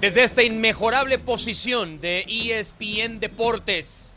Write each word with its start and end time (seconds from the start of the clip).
Desde 0.00 0.24
esta 0.24 0.42
inmejorable 0.42 1.18
posición 1.18 2.00
de 2.00 2.24
ESPN 2.28 3.20
Deportes, 3.20 4.16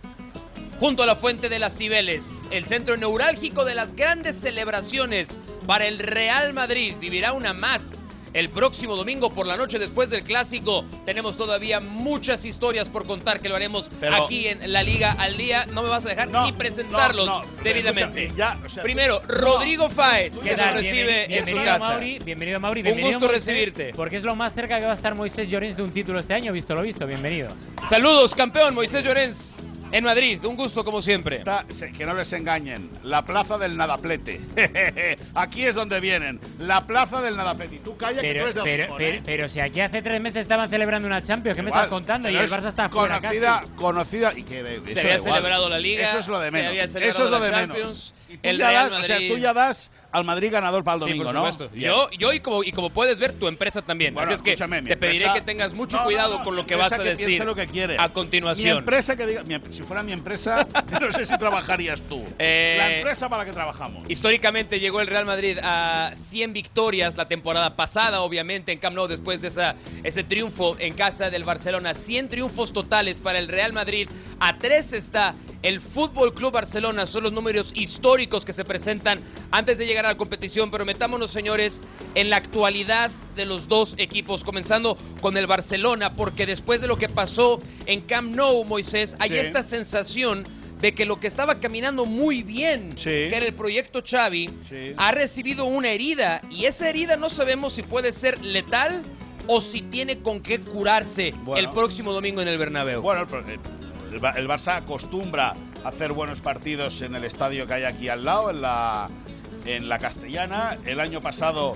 junto 0.80 1.04
a 1.04 1.06
la 1.06 1.16
Fuente 1.16 1.50
de 1.50 1.60
las 1.60 1.78
Cibeles, 1.78 2.48
el 2.52 2.66
centro 2.66 2.98
neurálgico 2.98 3.64
de 3.64 3.76
las 3.76 3.94
grandes 3.94 4.36
celebraciones 4.36 5.38
para 5.66 5.88
el 5.88 6.00
Real 6.00 6.54
Madrid, 6.54 6.96
vivirá 7.00 7.34
una 7.34 7.54
más 7.54 7.97
el 8.38 8.50
próximo 8.50 8.96
domingo 8.96 9.32
por 9.32 9.48
la 9.48 9.58
noche 9.58 9.80
después 9.80 10.12
del 10.12 10.22
clásico. 10.24 10.86
Tenemos 11.06 11.38
todavía 11.38 11.80
muchas 11.80 12.46
historias 12.46 12.88
por 12.88 13.06
contar 13.08 13.40
que 13.40 13.50
lo 13.50 13.56
haremos 13.56 13.90
Pero- 14.00 14.24
aquí 14.26 14.48
en 14.48 14.72
la 14.72 14.84
Liga 14.84 15.16
al 15.18 15.38
Día. 15.38 15.66
No 15.74 15.82
me 15.82 15.90
vas 15.90 16.06
a 16.06 16.10
dejar 16.10 16.28
No, 16.28 16.46
ni 16.46 16.52
presentarlos 16.54 17.26
no, 17.26 17.42
no, 17.44 17.50
debidamente. 17.64 18.26
escúchame, 18.26 18.38
ya, 18.38 18.60
o 18.64 18.70
sea, 18.70 18.84
Primero. 18.84 19.22
Rodrigo 19.28 19.90
Fáez, 19.90 20.36
¿Qué 20.36 20.50
que 20.50 20.56
¿Qué 20.56 20.62
nos 20.62 20.74
recibe 20.76 21.26
Bienvenido, 21.28 21.40
en 21.40 21.46
su 21.48 21.56
casa. 21.66 21.80
Mauri, 21.90 22.20
bienvenido, 22.20 22.60
Mauri. 22.60 22.80
Un 22.82 22.84
bienvenido, 22.86 23.20
gusto 23.20 23.26
Moisés, 23.32 23.46
recibirte. 23.48 23.94
Porque 23.96 24.18
es 24.18 24.24
lo 24.24 24.36
más 24.36 24.54
cerca 24.54 24.80
que 24.80 24.86
va 24.86 24.92
a 24.92 24.96
estar 24.96 25.16
Moisés 25.16 25.50
Llorens 25.50 25.76
de 25.76 25.82
un 25.84 25.92
título 25.92 26.20
este 26.20 26.34
año, 26.36 26.54
visto 26.54 26.76
lo 26.76 26.84
visto. 26.84 27.08
Bienvenido. 27.08 27.50
Saludos, 27.90 28.36
campeón 28.36 28.76
Moisés 28.76 29.04
Llorens 29.04 29.74
en 29.92 30.04
Madrid. 30.04 30.44
Un 30.46 30.56
gusto 30.56 30.84
como 30.84 31.02
siempre. 31.02 31.38
Está- 31.38 31.66
se- 31.70 31.92
que 31.92 32.06
no 32.06 32.14
les 32.14 32.32
engañen. 32.34 32.90
La 33.04 33.26
plaza 33.26 33.58
del 33.58 33.78
nadaplete. 33.78 34.40
Aquí 35.36 35.66
es 35.66 35.76
donde 35.76 36.00
vienen. 36.00 36.40
La 36.60 36.86
plaza 36.86 37.22
del 37.22 37.36
nadaplete. 37.38 37.76
Y 37.76 37.80
tú 37.80 37.98
calla 37.98 38.22
que 38.22 38.28
tú 38.28 38.34
Pero, 38.34 38.42
eres 38.44 38.56
de 38.56 38.62
pero, 38.64 38.96
pero, 38.98 39.18
¿eh? 39.18 39.22
pero 39.26 39.50
si 39.50 39.60
aquí 39.60 39.82
hace 39.82 40.02
tres 40.02 40.22
meses 40.22 40.42
estaban 40.42 40.70
celebrando 40.70 41.08
una 41.08 41.22
Champions, 41.24 41.56
¿qué 41.56 41.62
me 41.64 41.70
Igual, 41.70 41.84
estás 41.86 41.90
contando? 41.90 42.30
Y 42.30 42.34
pero 42.34 42.44
el 42.46 42.50
Barça 42.52 42.68
está 42.68 42.90
fuera 42.90 43.20
conocida, 43.20 43.62
casi. 43.62 43.72
conocida 43.74 44.34
y 44.36 44.44
que 44.44 44.60
eso 44.60 44.84
Se 44.94 45.00
había 45.00 45.16
igual. 45.16 45.34
celebrado 45.34 45.70
la 45.70 45.80
Liga, 45.80 46.04
Eso 46.06 46.18
es 46.20 46.28
lo 46.28 46.40
de 46.40 46.48
se 46.48 46.52
menos. 46.52 46.70
había 46.70 46.88
celebrado 46.88 47.10
Eso 47.10 47.26
es 47.26 47.32
lo 47.32 47.40
de 47.40 47.50
Champions, 47.52 47.80
menos. 47.84 48.14
Y 48.30 48.34
tú 48.38 48.40
el 48.50 48.58
ya 48.58 48.70
Real 48.70 48.90
das, 48.92 49.00
o 49.00 49.04
sea, 49.04 49.18
tú 49.18 49.38
ya 49.38 49.54
das 49.54 49.92
al 50.18 50.26
Madrid 50.26 50.52
ganador 50.52 50.84
para 50.84 50.96
el 50.96 51.04
Sí, 51.04 51.10
domingo, 51.10 51.26
por 51.26 51.34
¿no? 51.34 51.52
supuesto. 51.52 51.76
Yo, 51.78 52.10
yo 52.12 52.34
y, 52.34 52.40
como, 52.40 52.64
y 52.64 52.72
como 52.72 52.90
puedes 52.92 53.20
ver, 53.20 53.34
tu 53.34 53.48
empresa 53.48 53.82
también. 53.82 54.14
Bueno, 54.14 54.28
Así 54.28 54.36
es 54.36 54.42
que 54.42 54.68
mi 54.68 54.90
te 54.90 54.98
pediré 54.98 55.32
que 55.34 55.42
tengas 55.42 55.74
mucho 55.74 55.98
No, 55.98 56.04
cuidado 56.04 56.40
no, 56.40 56.44
con 56.44 56.56
lo 56.56 56.64
mi 56.64 56.68
que 56.68 56.76
vas 56.76 56.92
a 56.92 56.98
que 56.98 57.10
decir 57.10 57.28
piense 57.28 57.46
lo 57.46 57.56
que 57.56 57.68
quiere. 57.68 57.98
a 57.98 58.08
Mi 58.08 58.14
continuación. 58.14 58.78
empresa 58.80 59.16
que 59.16 59.26
diga, 59.26 59.44
mi 59.44 59.54
em- 59.56 59.62
si 59.70 59.84
fuera 59.84 60.04
mi 60.04 60.12
empresa, 60.12 60.68
no 61.02 61.12
sé 61.12 61.26
si 61.26 61.38
trabajarías 61.38 62.02
tú. 62.04 62.24
Eh, 62.40 62.76
la 62.78 62.96
empresa 62.98 63.30
para 63.30 63.44
la 63.44 63.46
que 63.46 63.54
trabajamos. 63.54 64.10
Históricamente 64.10 64.80
llegó 64.80 65.02
el 65.02 65.08
Real 65.08 65.26
Madrid 65.26 65.58
a 65.64 66.12
100 66.16 66.54
victorias 66.54 67.18
la 67.18 67.28
temporada 67.28 67.76
pasada, 67.76 68.22
obviamente 68.22 68.72
en 68.72 68.80
Camp 68.80 68.96
Nou 68.96 69.08
después 69.08 69.42
de 69.42 69.50
esa, 69.50 69.76
ese 70.04 70.24
triunfo 70.24 70.76
en 70.80 70.94
casa 70.94 71.30
del 71.30 71.44
Barcelona. 71.44 71.94
100 71.94 72.30
triunfos 72.30 72.74
totales 72.74 73.20
para 73.20 73.40
el 73.40 73.48
Real 73.48 73.74
Madrid. 73.74 74.10
A 74.40 74.58
3 74.58 74.94
está 74.94 75.36
el 75.68 75.82
Fútbol 75.82 76.34
Club 76.34 76.54
Barcelona. 76.54 77.06
Son 77.06 77.24
los 77.24 77.34
números 77.34 77.72
históricos 77.76 78.46
que 78.46 78.54
se 78.54 78.64
presentan 78.64 79.20
antes 79.52 79.78
de 79.78 79.86
llegar 79.86 80.06
a 80.06 80.10
la 80.10 80.18
competición. 80.18 80.72
Pero 80.72 80.86
metámonos, 80.86 81.30
señores, 81.32 81.82
en 82.16 82.30
la 82.30 82.38
actualidad 82.38 83.12
de 83.36 83.46
los 83.46 83.68
dos 83.68 83.94
equipos, 83.98 84.46
comenzando 84.46 84.98
con 85.20 85.36
el 85.38 85.46
Barcelona, 85.46 86.16
porque 86.16 86.46
después 86.46 86.80
de 86.80 86.88
lo 86.88 86.98
que 86.98 87.10
pasó 87.10 87.60
en 87.86 88.00
Camp 88.02 88.34
Nou, 88.34 88.64
Moisés, 88.64 89.18
hay 89.20 89.30
Sí. 89.30 89.36
esta 89.38 89.62
sensación 89.62 90.46
de 90.80 90.94
que 90.94 91.06
lo 91.06 91.20
que 91.20 91.28
estaba 91.28 91.60
caminando 91.60 92.06
muy 92.06 92.44
bien, 92.44 92.94
Sí. 92.98 93.10
que 93.10 93.36
era 93.36 93.46
el 93.46 93.54
proyecto 93.54 94.02
Xavi, 94.10 94.50
Sí. 94.70 94.94
ha 94.96 95.12
recibido 95.12 95.66
una 95.66 95.90
herida 95.90 96.42
y 96.50 96.66
esa 96.66 96.88
herida 96.88 97.18
no 97.18 97.30
sabemos 97.30 97.74
si 97.74 97.84
puede 97.84 98.14
ser 98.14 98.40
letal 98.46 99.04
o 99.48 99.62
si 99.62 99.82
tiene 99.82 100.20
con 100.20 100.40
qué 100.42 100.60
curarse 100.60 101.34
Bueno. 101.44 101.68
el 101.68 101.74
próximo 101.74 102.14
domingo 102.14 102.42
en 102.42 102.48
el 102.48 102.58
Bernabéu. 102.58 103.02
Bueno, 103.02 103.22
el, 103.24 103.60
el- 104.08 104.14
el 104.14 104.20
Ba- 104.20 104.32
el 104.38 104.48
Barça 104.48 104.78
acostumbra 104.78 105.54
a 105.84 105.88
hacer 105.90 106.12
buenos 106.14 106.40
partidos 106.40 107.02
en 107.02 107.16
el 107.16 107.24
estadio 107.24 107.68
que 107.68 107.74
hay 107.76 107.84
aquí 107.84 108.10
al 108.10 108.26
lado, 108.26 108.50
en 108.50 108.62
la, 108.62 109.10
en 109.66 109.88
la 109.90 110.00
Castellana. 110.00 110.78
El 110.86 111.00
año 111.00 111.22
pasado 111.22 111.76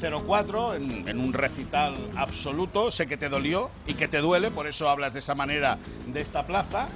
0-4 0.00 0.74
en, 0.76 1.08
en 1.08 1.20
un 1.20 1.32
recital 1.32 1.94
absoluto. 2.16 2.90
Sé 2.90 3.06
que 3.06 3.16
te 3.16 3.28
dolió 3.28 3.70
y 3.86 3.94
que 3.94 4.08
te 4.08 4.18
duele, 4.18 4.50
por 4.50 4.66
eso 4.66 4.88
hablas 4.88 5.12
de 5.12 5.20
esa 5.20 5.34
manera 5.34 5.78
de 6.06 6.20
esta 6.20 6.46
plaza. 6.46 6.88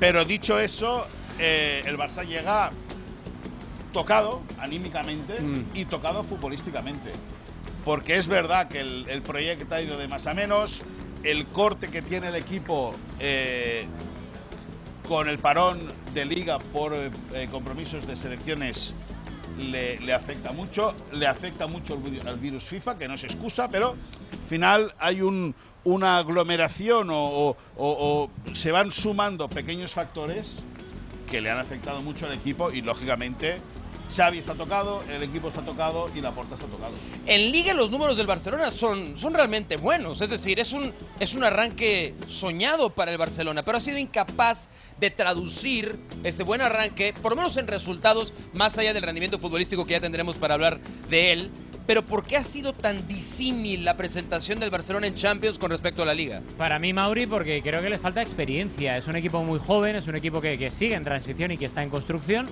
Pero 0.00 0.24
dicho 0.24 0.58
eso, 0.58 1.06
eh, 1.38 1.82
el 1.86 1.96
Barça 1.96 2.26
llega 2.26 2.70
tocado 3.92 4.42
anímicamente 4.58 5.40
Mm. 5.40 5.64
y 5.74 5.84
tocado 5.84 6.24
futbolísticamente. 6.24 7.12
Porque 7.84 8.16
es 8.16 8.26
verdad 8.26 8.68
que 8.68 8.80
el, 8.80 9.06
el 9.08 9.22
proyecto 9.22 9.74
ha 9.74 9.82
ido 9.82 9.98
de 9.98 10.08
más 10.08 10.26
a 10.26 10.34
menos, 10.34 10.82
el 11.24 11.46
corte 11.46 11.88
que 11.88 12.00
tiene 12.02 12.28
el 12.28 12.34
equipo 12.36 12.92
eh, 13.20 13.86
con 15.12 15.28
el 15.28 15.38
parón 15.38 15.92
de 16.14 16.24
liga 16.24 16.58
por 16.58 16.94
eh, 16.94 17.10
eh, 17.34 17.46
compromisos 17.50 18.06
de 18.06 18.16
selecciones 18.16 18.94
le, 19.58 20.00
le 20.00 20.14
afecta 20.14 20.52
mucho, 20.52 20.94
le 21.12 21.26
afecta 21.26 21.66
mucho 21.66 21.92
el, 22.02 22.26
el 22.26 22.36
virus 22.38 22.64
FIFA, 22.64 22.96
que 22.96 23.06
no 23.08 23.12
es 23.16 23.24
excusa, 23.24 23.68
pero 23.70 23.90
al 23.90 24.48
final 24.48 24.94
hay 24.98 25.20
un- 25.20 25.54
una 25.84 26.16
aglomeración 26.16 27.10
o, 27.10 27.20
o- 27.26 27.56
o- 27.76 28.30
o 28.46 28.54
se 28.54 28.72
van 28.72 28.90
sumando 28.90 29.50
pequeños 29.50 29.92
factores 29.92 30.60
que 31.30 31.42
le 31.42 31.50
han 31.50 31.58
afectado 31.58 32.00
mucho 32.00 32.24
al 32.24 32.32
equipo 32.32 32.72
y 32.72 32.80
lógicamente 32.80 33.60
Xavi 34.12 34.38
está 34.38 34.54
tocado, 34.54 35.02
el 35.10 35.22
equipo 35.22 35.48
está 35.48 35.62
tocado 35.62 36.10
y 36.14 36.20
la 36.20 36.32
porta 36.32 36.54
está 36.54 36.66
tocado. 36.66 36.92
En 37.26 37.50
liga 37.50 37.74
los 37.74 37.90
números 37.90 38.16
del 38.16 38.26
Barcelona 38.26 38.70
son, 38.70 39.16
son 39.16 39.34
realmente 39.34 39.76
buenos, 39.76 40.20
es 40.20 40.30
decir, 40.30 40.60
es 40.60 40.72
un, 40.72 40.92
es 41.18 41.34
un 41.34 41.44
arranque 41.44 42.14
soñado 42.26 42.90
para 42.90 43.10
el 43.10 43.18
Barcelona, 43.18 43.64
pero 43.64 43.78
ha 43.78 43.80
sido 43.80 43.98
incapaz 43.98 44.68
de 45.00 45.10
traducir 45.10 45.98
ese 46.22 46.42
buen 46.42 46.60
arranque, 46.60 47.14
por 47.20 47.32
lo 47.32 47.36
menos 47.36 47.56
en 47.56 47.66
resultados, 47.66 48.32
más 48.52 48.76
allá 48.78 48.92
del 48.92 49.02
rendimiento 49.02 49.38
futbolístico 49.38 49.84
que 49.84 49.92
ya 49.92 50.00
tendremos 50.00 50.36
para 50.36 50.54
hablar 50.54 50.80
de 51.08 51.32
él. 51.32 51.50
Pero 51.86 52.02
¿por 52.02 52.24
qué 52.24 52.36
ha 52.36 52.44
sido 52.44 52.72
tan 52.72 53.08
disímil 53.08 53.84
la 53.84 53.96
presentación 53.96 54.60
del 54.60 54.70
Barcelona 54.70 55.08
en 55.08 55.14
Champions 55.16 55.58
con 55.58 55.70
respecto 55.70 56.02
a 56.02 56.06
la 56.06 56.14
liga? 56.14 56.40
Para 56.56 56.78
mí, 56.78 56.92
Mauri, 56.92 57.26
porque 57.26 57.60
creo 57.60 57.82
que 57.82 57.90
les 57.90 58.00
falta 58.00 58.22
experiencia. 58.22 58.96
Es 58.96 59.08
un 59.08 59.16
equipo 59.16 59.42
muy 59.42 59.58
joven, 59.58 59.96
es 59.96 60.06
un 60.06 60.14
equipo 60.14 60.40
que, 60.40 60.56
que 60.58 60.70
sigue 60.70 60.94
en 60.94 61.02
transición 61.02 61.50
y 61.50 61.58
que 61.58 61.64
está 61.64 61.82
en 61.82 61.90
construcción. 61.90 62.46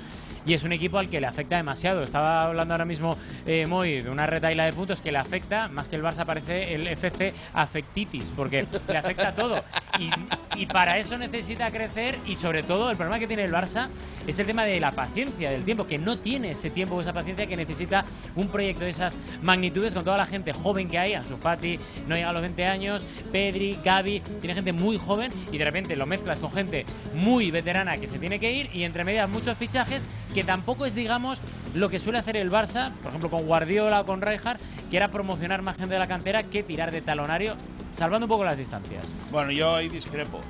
Y 0.47 0.55
es 0.55 0.62
un 0.62 0.73
equipo 0.73 0.99
al 0.99 1.09
que 1.09 1.21
le 1.21 1.27
afecta 1.27 1.56
demasiado. 1.56 2.03
Estaba 2.03 2.45
hablando 2.45 2.75
ahora 2.75 2.84
mismo 2.84 3.17
eh, 3.47 3.67
Moy 3.67 4.01
de 4.03 4.11
una 4.11 4.27
retaila 4.27 4.65
de 4.65 4.73
puntos 4.73 5.01
que 5.01 5.12
le 5.12 5.19
afecta, 5.19 5.69
más 5.69 5.89
que 5.89 5.97
el 5.97 6.03
Barça 6.03 6.25
parece 6.25 6.75
el 6.75 6.87
FC 6.87 7.34
afectitis, 7.53 8.33
porque 8.34 8.67
le 8.89 8.99
afecta 8.99 9.34
todo. 9.34 9.62
Y, 9.99 10.67
para 10.67 10.99
eso 10.99 11.17
necesita 11.19 11.71
crecer 11.71 12.19
y 12.27 12.37
sobre 12.37 12.62
todo 12.62 12.91
el 12.91 12.97
problema 12.97 13.19
que 13.19 13.27
tiene 13.27 13.45
el 13.45 13.53
Barça 13.53 13.89
es 14.27 14.39
el 14.39 14.47
tema 14.47 14.65
de 14.65 14.79
la 14.79 14.93
paciencia, 14.93 15.50
del 15.50 15.65
tiempo, 15.65 15.87
que 15.87 15.99
no 15.99 16.19
tiene 16.19 16.53
ese 16.53 16.71
tiempo 16.71 16.97
o 16.97 17.00
esa 17.00 17.12
paciencia 17.12 17.47
que 17.47 17.56
necesita 17.56 18.05
un 18.37 18.49
proyecto 18.49 18.84
de 18.84 18.91
esas 18.91 19.19
magnitudes 19.43 19.95
con 19.95 20.05
toda 20.05 20.19
la 20.19 20.27
gente 20.27 20.53
joven 20.53 20.89
que 20.89 20.99
hay, 20.99 21.15
Ansu 21.15 21.37
Fati 21.39 21.79
no 22.06 22.15
llega 22.15 22.29
a 22.29 22.33
los 22.33 22.43
20 22.43 22.67
años, 22.67 23.05
Pedri, 23.33 23.79
Gavi, 23.83 24.21
tiene 24.41 24.55
gente 24.55 24.73
muy 24.73 24.99
joven 24.99 25.33
y 25.50 25.59
de 25.59 25.65
repente 25.65 25.97
lo 25.97 26.06
mezclas 26.06 26.39
con 26.39 26.53
gente 26.53 26.84
muy 27.15 27.50
veterana 27.50 27.97
que 27.99 28.06
se 28.06 28.19
tiene 28.19 28.39
que 28.39 28.53
ir 28.53 28.71
y 28.75 28.84
entre 28.84 29.05
medias 29.05 29.29
muchos 29.29 29.56
fichajes 29.56 30.06
que 30.35 30.45
tampoco 30.45 30.87
es 30.87 30.95
digamos 30.95 31.41
lo 31.75 31.89
que 31.89 31.99
suele 31.99 32.19
hacer 32.19 32.37
el 32.37 32.51
Barça, 32.51 32.93
por 32.95 33.09
ejemplo 33.09 33.31
con 33.31 33.47
Guardiola 33.47 34.01
o 34.01 34.07
con 34.07 34.21
Rijkaard, 34.21 34.61
que 34.91 34.97
era 34.97 35.11
promocionar 35.11 35.63
más 35.63 35.77
gente 35.77 35.95
de 35.95 35.99
la 35.99 36.09
cantera 36.09 36.43
que 36.43 36.63
tirar 36.63 36.91
de 36.91 37.03
talonario, 37.03 37.57
salvando 37.93 38.27
un 38.27 38.31
poco 38.31 38.45
las 38.45 38.59
distancias. 38.59 39.15
Bueno, 39.31 39.53
yo 39.53 39.75
ahí 39.75 39.89
discrepo. 39.89 40.41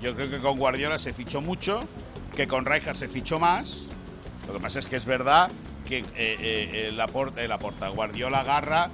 Yo 0.00 0.14
creo 0.14 0.30
que 0.30 0.38
con 0.38 0.58
Guardiola 0.58 0.98
se 0.98 1.12
fichó 1.12 1.40
mucho, 1.40 1.80
que 2.36 2.46
con 2.46 2.64
Rijkaard 2.64 2.96
se 2.96 3.08
fichó 3.08 3.38
más. 3.38 3.86
Lo 4.46 4.54
que 4.54 4.60
pasa 4.60 4.78
es 4.78 4.86
que 4.86 4.96
es 4.96 5.04
verdad 5.04 5.50
que 5.86 5.98
eh, 5.98 6.04
eh, 6.16 6.90
la 6.94 7.06
porta, 7.06 7.46
la 7.46 7.58
porta 7.58 7.88
Guardiola 7.88 8.40
agarra 8.40 8.90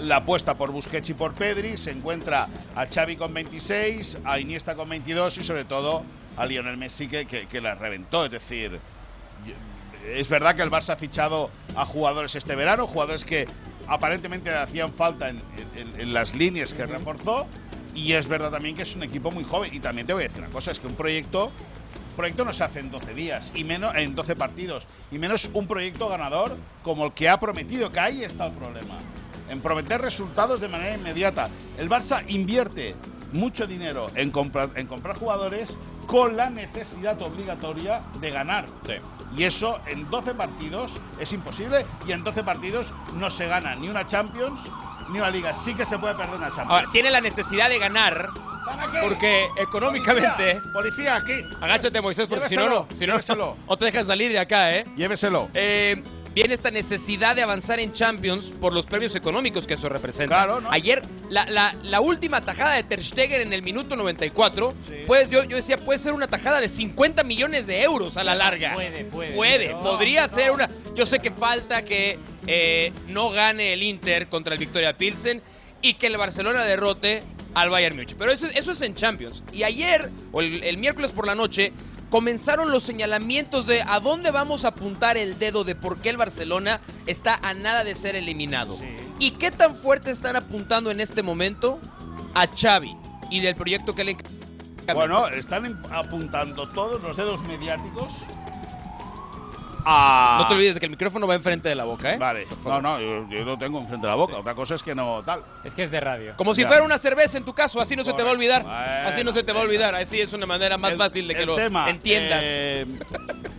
la 0.00 0.16
apuesta 0.16 0.54
por 0.54 0.72
Busquets 0.72 1.10
y 1.10 1.14
por 1.14 1.34
Pedri, 1.34 1.76
se 1.76 1.90
encuentra 1.90 2.48
a 2.74 2.86
Xavi 2.86 3.16
con 3.16 3.34
26, 3.34 4.18
a 4.24 4.38
Iniesta 4.38 4.74
con 4.74 4.88
22 4.88 5.38
y 5.38 5.44
sobre 5.44 5.64
todo 5.64 6.02
a 6.36 6.46
Lionel 6.46 6.76
Messi 6.76 7.08
que, 7.08 7.26
que- 7.26 7.46
que 7.46 7.60
la 7.60 7.74
reventó. 7.74 8.24
Es 8.24 8.30
decir, 8.30 8.80
es 10.14 10.28
verdad 10.28 10.54
que 10.56 10.62
el 10.62 10.70
Barça 10.70 10.90
ha 10.94 10.96
fichado 10.96 11.50
a 11.76 11.84
jugadores 11.84 12.34
este 12.34 12.54
verano, 12.56 12.86
jugadores 12.86 13.24
que 13.24 13.46
aparentemente 13.88 14.50
hacían 14.54 14.92
falta 14.92 15.28
en, 15.30 15.40
en- 15.76 16.00
en 16.00 16.12
las 16.14 16.34
líneas 16.34 16.72
que 16.74 16.86
reforzó. 16.86 17.46
Y 17.94 18.12
es 18.14 18.26
verdad 18.26 18.50
también 18.50 18.74
que 18.74 18.82
es 18.82 18.96
un 18.96 19.02
equipo 19.02 19.30
muy 19.30 19.44
joven. 19.44 19.72
Y 19.74 19.80
también 19.80 20.06
te 20.06 20.14
voy 20.14 20.24
a 20.24 20.28
decir 20.28 20.42
una 20.42 20.50
cosa, 20.52 20.70
es 20.70 20.80
que 20.80 20.86
un 20.86 20.94
proyecto, 20.94 21.52
proyecto 22.16 22.44
no 22.44 22.52
se 22.52 22.64
hace 22.64 22.80
en 22.80 22.90
12 22.90 23.12
días, 23.14 23.52
y 23.54 23.64
menos 23.64 23.94
en 23.94 24.14
12 24.14 24.34
partidos, 24.34 24.88
y 25.10 25.18
menos 25.18 25.50
un 25.52 25.66
proyecto 25.66 26.08
ganador 26.08 26.56
como 26.82 27.06
el 27.06 27.12
que 27.12 27.28
ha 27.28 27.38
prometido, 27.38 27.90
que 27.92 28.00
ahí 28.00 28.24
está 28.24 28.46
el 28.46 28.52
problema. 28.52 28.94
En 29.50 29.60
prometer 29.60 30.00
resultados 30.00 30.60
de 30.60 30.68
manera 30.68 30.94
inmediata. 30.96 31.50
El 31.78 31.90
Barça 31.90 32.22
invierte 32.28 32.94
mucho 33.32 33.66
dinero 33.66 34.10
en 34.14 34.30
comprar, 34.30 34.70
en 34.76 34.86
comprar 34.86 35.16
jugadores 35.18 35.76
con 36.06 36.36
la 36.36 36.50
necesidad 36.50 37.20
obligatoria 37.22 38.02
de 38.20 38.30
ganar. 38.30 38.66
Y 39.36 39.44
eso 39.44 39.80
en 39.86 40.08
12 40.10 40.34
partidos 40.34 40.92
es 41.18 41.32
imposible 41.32 41.86
y 42.06 42.12
en 42.12 42.22
12 42.22 42.44
partidos 42.44 42.92
no 43.14 43.30
se 43.30 43.46
gana 43.46 43.74
ni 43.74 43.88
una 43.88 44.06
Champions 44.06 44.70
ni 45.10 45.18
una 45.18 45.30
Liga. 45.30 45.54
Sí 45.54 45.74
que 45.74 45.86
se 45.86 45.98
puede 45.98 46.14
perder 46.14 46.36
una 46.36 46.48
Champions. 46.52 46.70
Ahora, 46.70 46.90
tiene 46.92 47.10
la 47.10 47.20
necesidad 47.20 47.68
de 47.68 47.78
ganar 47.78 48.28
porque 49.02 49.48
económicamente... 49.56 50.60
Policía, 50.72 50.72
policía, 50.72 51.16
aquí. 51.16 51.56
Agáchate, 51.60 52.00
Moisés, 52.00 52.26
porque 52.26 52.48
si 52.48 52.56
no, 52.56 52.68
no, 52.68 52.86
si 52.94 53.06
no, 53.06 53.14
lléveselo. 53.14 53.56
o 53.66 53.76
te 53.76 53.86
dejan 53.86 54.06
salir 54.06 54.30
de 54.30 54.38
acá, 54.38 54.74
¿eh? 54.74 54.84
Lléveselo. 54.96 55.48
Eh, 55.54 56.02
viene 56.34 56.54
esta 56.54 56.70
necesidad 56.70 57.36
de 57.36 57.42
avanzar 57.42 57.78
en 57.80 57.92
Champions 57.92 58.52
por 58.60 58.72
los 58.72 58.86
premios 58.86 59.14
económicos 59.14 59.66
que 59.66 59.74
eso 59.74 59.88
representa. 59.88 60.34
Claro, 60.34 60.60
¿no? 60.60 60.70
Ayer, 60.70 61.02
la, 61.28 61.44
la- 61.46 61.74
la 61.82 62.00
última 62.00 62.40
tajada 62.40 62.74
de 62.74 62.82
Ter 62.84 63.02
Stegen 63.02 63.40
en 63.42 63.52
el 63.52 63.62
minuto 63.62 63.96
94, 63.96 64.72
Sí. 64.86 64.94
pues 65.06 65.28
yo, 65.30 65.44
yo 65.44 65.56
decía, 65.56 65.76
puede 65.78 65.98
ser 65.98 66.12
una 66.12 66.28
tajada 66.28 66.60
de 66.60 66.68
50 66.68 67.24
millones 67.24 67.66
de 67.66 67.82
euros 67.82 68.16
a 68.16 68.24
la 68.24 68.34
larga. 68.34 68.74
Puede, 68.74 69.04
puede. 69.04 69.32
Puede, 69.32 69.66
pero- 69.66 69.80
podría 69.82 70.26
no. 70.26 70.32
ser 70.34 70.50
una. 70.52 70.70
Yo 70.94 71.04
sé 71.06 71.18
que 71.20 71.30
falta 71.30 71.82
que 71.84 72.18
eh, 72.46 72.92
no 73.08 73.30
gane 73.30 73.72
el 73.72 73.82
Inter 73.82 74.28
contra 74.28 74.54
el 74.54 74.58
Victoria 74.60 74.96
Pilsen 74.96 75.42
y 75.80 75.94
que 75.94 76.06
el 76.06 76.16
Barcelona 76.16 76.64
derrote 76.64 77.22
al 77.54 77.68
Bayern 77.70 77.94
Múnich. 77.96 78.14
Pero 78.16 78.32
eso, 78.32 78.46
eso 78.54 78.72
es 78.72 78.80
en 78.82 78.94
Champions. 78.94 79.42
Y 79.52 79.62
ayer, 79.64 80.08
o 80.32 80.40
el, 80.40 80.62
el 80.64 80.78
miércoles 80.78 81.12
por 81.12 81.26
la 81.26 81.34
noche, 81.34 81.72
comenzaron 82.12 82.70
los 82.70 82.82
señalamientos 82.82 83.64
de 83.64 83.80
a 83.80 83.98
dónde 83.98 84.30
vamos 84.30 84.66
a 84.66 84.68
apuntar 84.68 85.16
el 85.16 85.38
dedo 85.38 85.64
de 85.64 85.74
por 85.74 85.96
qué 85.96 86.10
el 86.10 86.18
Barcelona 86.18 86.78
está 87.06 87.36
a 87.36 87.54
nada 87.54 87.84
de 87.84 87.94
ser 87.94 88.16
eliminado. 88.16 88.74
Sí. 88.74 88.84
¿Y 89.18 89.30
qué 89.30 89.50
tan 89.50 89.74
fuerte 89.74 90.10
están 90.10 90.36
apuntando 90.36 90.90
en 90.90 91.00
este 91.00 91.22
momento 91.22 91.80
a 92.34 92.46
Xavi 92.48 92.94
y 93.30 93.40
del 93.40 93.54
proyecto 93.54 93.94
que 93.94 94.04
le? 94.04 94.16
Bueno, 94.92 95.26
están 95.28 95.82
apuntando 95.90 96.68
todos 96.68 97.02
los 97.02 97.16
dedos 97.16 97.42
mediáticos 97.44 98.12
a. 99.84 100.38
No 100.42 100.48
te 100.48 100.54
olvides 100.54 100.74
de 100.74 100.80
que 100.80 100.86
el 100.86 100.90
micrófono 100.90 101.26
va 101.26 101.34
enfrente 101.34 101.68
de 101.68 101.74
la 101.74 101.84
boca, 101.84 102.14
¿eh? 102.14 102.18
Vale, 102.18 102.46
no, 102.64 102.80
no, 102.80 103.00
yo, 103.00 103.28
yo 103.28 103.44
lo 103.44 103.58
tengo 103.58 103.78
enfrente 103.80 104.06
de 104.06 104.10
la 104.10 104.16
boca. 104.16 104.34
Sí. 104.34 104.40
Otra 104.40 104.54
cosa 104.54 104.74
es 104.74 104.82
que 104.82 104.94
no 104.94 105.22
tal. 105.24 105.42
Es 105.64 105.74
que 105.74 105.82
es 105.82 105.90
de 105.90 106.00
radio. 106.00 106.34
Como 106.36 106.54
si 106.54 106.62
Ya. 106.62 106.68
fuera 106.68 106.82
una 106.82 106.98
cerveza 106.98 107.38
en 107.38 107.44
tu 107.44 107.54
caso, 107.54 107.80
así 107.80 107.96
no 107.96 108.04
se 108.04 108.12
te 108.12 108.22
va 108.22 108.30
a 108.30 108.32
olvidar. 108.32 108.62
Correcto. 108.62 109.08
así 109.08 109.24
no 109.24 109.32
se 109.32 109.42
te 109.42 109.52
va 109.52 109.58
a 109.60 109.62
Bueno, 109.62 109.70
olvidar. 109.74 109.94
Así 109.94 110.20
es 110.20 110.32
una 110.32 110.46
manera 110.46 110.76
más 110.78 110.92
El- 110.92 110.98
fácil 110.98 111.28
de 111.28 111.34
que 111.34 111.46
lo 111.46 111.54
tema, 111.56 111.88
entiendas. 111.90 112.40
eh, 112.42 112.86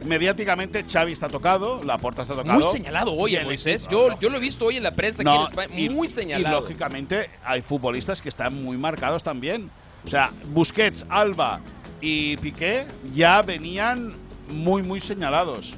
mediáticamente, 0.06 0.84
Xavi 0.88 1.12
está 1.12 1.30
tocado, 1.30 1.82
la 1.84 1.98
puerta 1.98 2.24
está 2.24 2.36
tocado. 2.36 2.60
muy 2.60 2.72
señalado 2.72 3.14
hoy, 3.14 3.34
y 3.34 3.36
el 3.36 3.46
Moisés. 3.46 3.88
Yo, 3.90 4.18
yo 4.20 4.30
lo 4.30 4.38
he 4.38 4.42
visto 4.42 4.66
hoy 4.66 4.78
en 4.78 4.84
la 4.84 4.92
prensa 4.92 5.24
No, 5.24 5.32
aquí 5.32 5.40
en 5.42 5.48
España. 5.60 5.80
y- 5.80 5.90
muy 5.90 6.08
Y 6.08 6.10
señalado. 6.10 6.62
lógicamente 6.62 7.30
hay 7.44 7.62
futbolistas 7.62 8.22
que 8.22 8.30
están 8.30 8.64
muy 8.64 8.78
marcados 8.78 9.24
también. 9.24 9.70
O 10.06 10.08
sea, 10.08 10.32
Busquets, 10.48 11.06
Alba 11.10 11.62
y 12.02 12.36
Piqué 12.38 12.86
ya 13.14 13.42
venían 13.42 14.14
muy, 14.50 14.84
muy 14.84 15.00
señalados. 15.00 15.78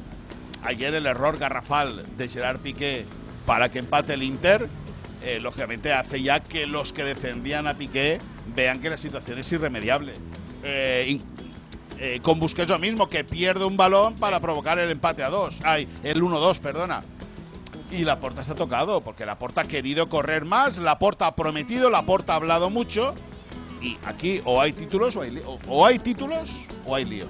Ayer 0.65 0.95
el 0.95 1.06
error 1.06 1.38
garrafal 1.38 2.03
de 2.17 2.27
Gerard 2.27 2.59
Piqué 2.59 3.06
para 3.45 3.69
que 3.69 3.77
empate 3.77 4.15
el 4.15 4.23
Inter, 4.23 4.67
eh, 5.23 5.39
lógicamente 5.39 5.94
hace 5.94 6.23
ya 6.23 6.39
que 6.39 6.65
los 6.65 6.91
que 6.91 7.03
defendían 7.03 7.67
a 7.67 7.75
Piqué 7.75 8.19
vean 8.56 8.81
que 8.81 8.89
la 8.89 8.97
situación 8.97 9.38
es 9.38 9.51
irremediable. 9.51 10.13
Eh, 10.63 11.19
eh, 12.00 12.19
con 12.23 12.39
Busquets 12.39 12.69
lo 12.69 12.79
mismo, 12.79 13.07
que 13.07 13.23
pierde 13.23 13.63
un 13.63 13.77
balón 13.77 14.15
para 14.15 14.39
provocar 14.39 14.79
el 14.79 14.89
empate 14.89 15.23
a 15.23 15.29
dos. 15.29 15.59
Ay, 15.63 15.88
el 16.03 16.21
1-2, 16.21 16.59
perdona. 16.59 17.03
Y 17.91 18.00
la 18.03 18.19
porta 18.19 18.41
está 18.41 18.56
tocado, 18.56 19.01
porque 19.01 19.25
la 19.25 19.38
porta 19.38 19.62
ha 19.62 19.65
querido 19.65 20.09
correr 20.09 20.45
más, 20.45 20.79
la 20.79 20.97
porta 20.97 21.27
ha 21.27 21.35
prometido, 21.35 21.91
la 21.91 22.01
porta 22.01 22.33
ha 22.33 22.38
hablado 22.38 22.71
mucho. 22.71 23.13
Y 23.81 23.97
aquí 24.03 24.41
o 24.45 24.59
hay 24.59 24.73
títulos 24.73 25.15
o 25.15 25.21
hay, 25.21 25.38
o, 25.45 25.59
o 25.67 25.85
hay 25.85 26.00
títulos 26.00 26.51
o 26.88 26.95
hay 26.95 27.06
lío. 27.06 27.27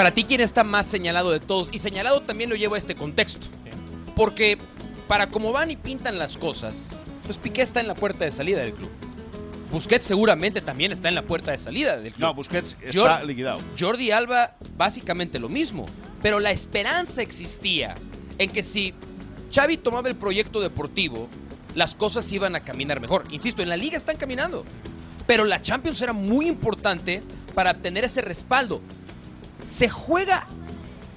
Para 0.00 0.14
ti, 0.14 0.24
¿quién 0.24 0.40
está 0.40 0.64
más 0.64 0.86
señalado 0.86 1.30
de 1.30 1.40
todos? 1.40 1.68
Y 1.72 1.78
señalado 1.78 2.22
también 2.22 2.48
lo 2.48 2.56
llevo 2.56 2.74
a 2.74 2.78
este 2.78 2.94
contexto. 2.94 3.46
Porque 4.16 4.56
para 5.06 5.26
cómo 5.26 5.52
van 5.52 5.70
y 5.70 5.76
pintan 5.76 6.18
las 6.18 6.38
cosas, 6.38 6.88
pues 7.26 7.36
Piqué 7.36 7.60
está 7.60 7.80
en 7.80 7.86
la 7.86 7.94
puerta 7.94 8.24
de 8.24 8.32
salida 8.32 8.62
del 8.62 8.72
club. 8.72 8.88
Busquets 9.70 10.06
seguramente 10.06 10.62
también 10.62 10.90
está 10.90 11.10
en 11.10 11.16
la 11.16 11.20
puerta 11.24 11.52
de 11.52 11.58
salida 11.58 11.98
del 11.98 12.14
club. 12.14 12.28
No, 12.28 12.32
Busquets 12.32 12.78
está 12.82 13.20
Yo- 13.20 13.26
liquidado. 13.26 13.60
Jordi 13.78 14.10
Alba, 14.10 14.56
básicamente 14.78 15.38
lo 15.38 15.50
mismo. 15.50 15.84
Pero 16.22 16.40
la 16.40 16.50
esperanza 16.50 17.20
existía 17.20 17.94
en 18.38 18.50
que 18.50 18.62
si 18.62 18.94
Xavi 19.54 19.76
tomaba 19.76 20.08
el 20.08 20.16
proyecto 20.16 20.62
deportivo, 20.62 21.28
las 21.74 21.94
cosas 21.94 22.32
iban 22.32 22.56
a 22.56 22.60
caminar 22.60 23.00
mejor. 23.00 23.24
Insisto, 23.32 23.60
en 23.62 23.68
la 23.68 23.76
liga 23.76 23.98
están 23.98 24.16
caminando. 24.16 24.64
Pero 25.26 25.44
la 25.44 25.60
Champions 25.60 26.00
era 26.00 26.14
muy 26.14 26.48
importante 26.48 27.22
para 27.54 27.72
obtener 27.72 28.04
ese 28.04 28.22
respaldo. 28.22 28.80
Se 29.64 29.88
juega 29.88 30.46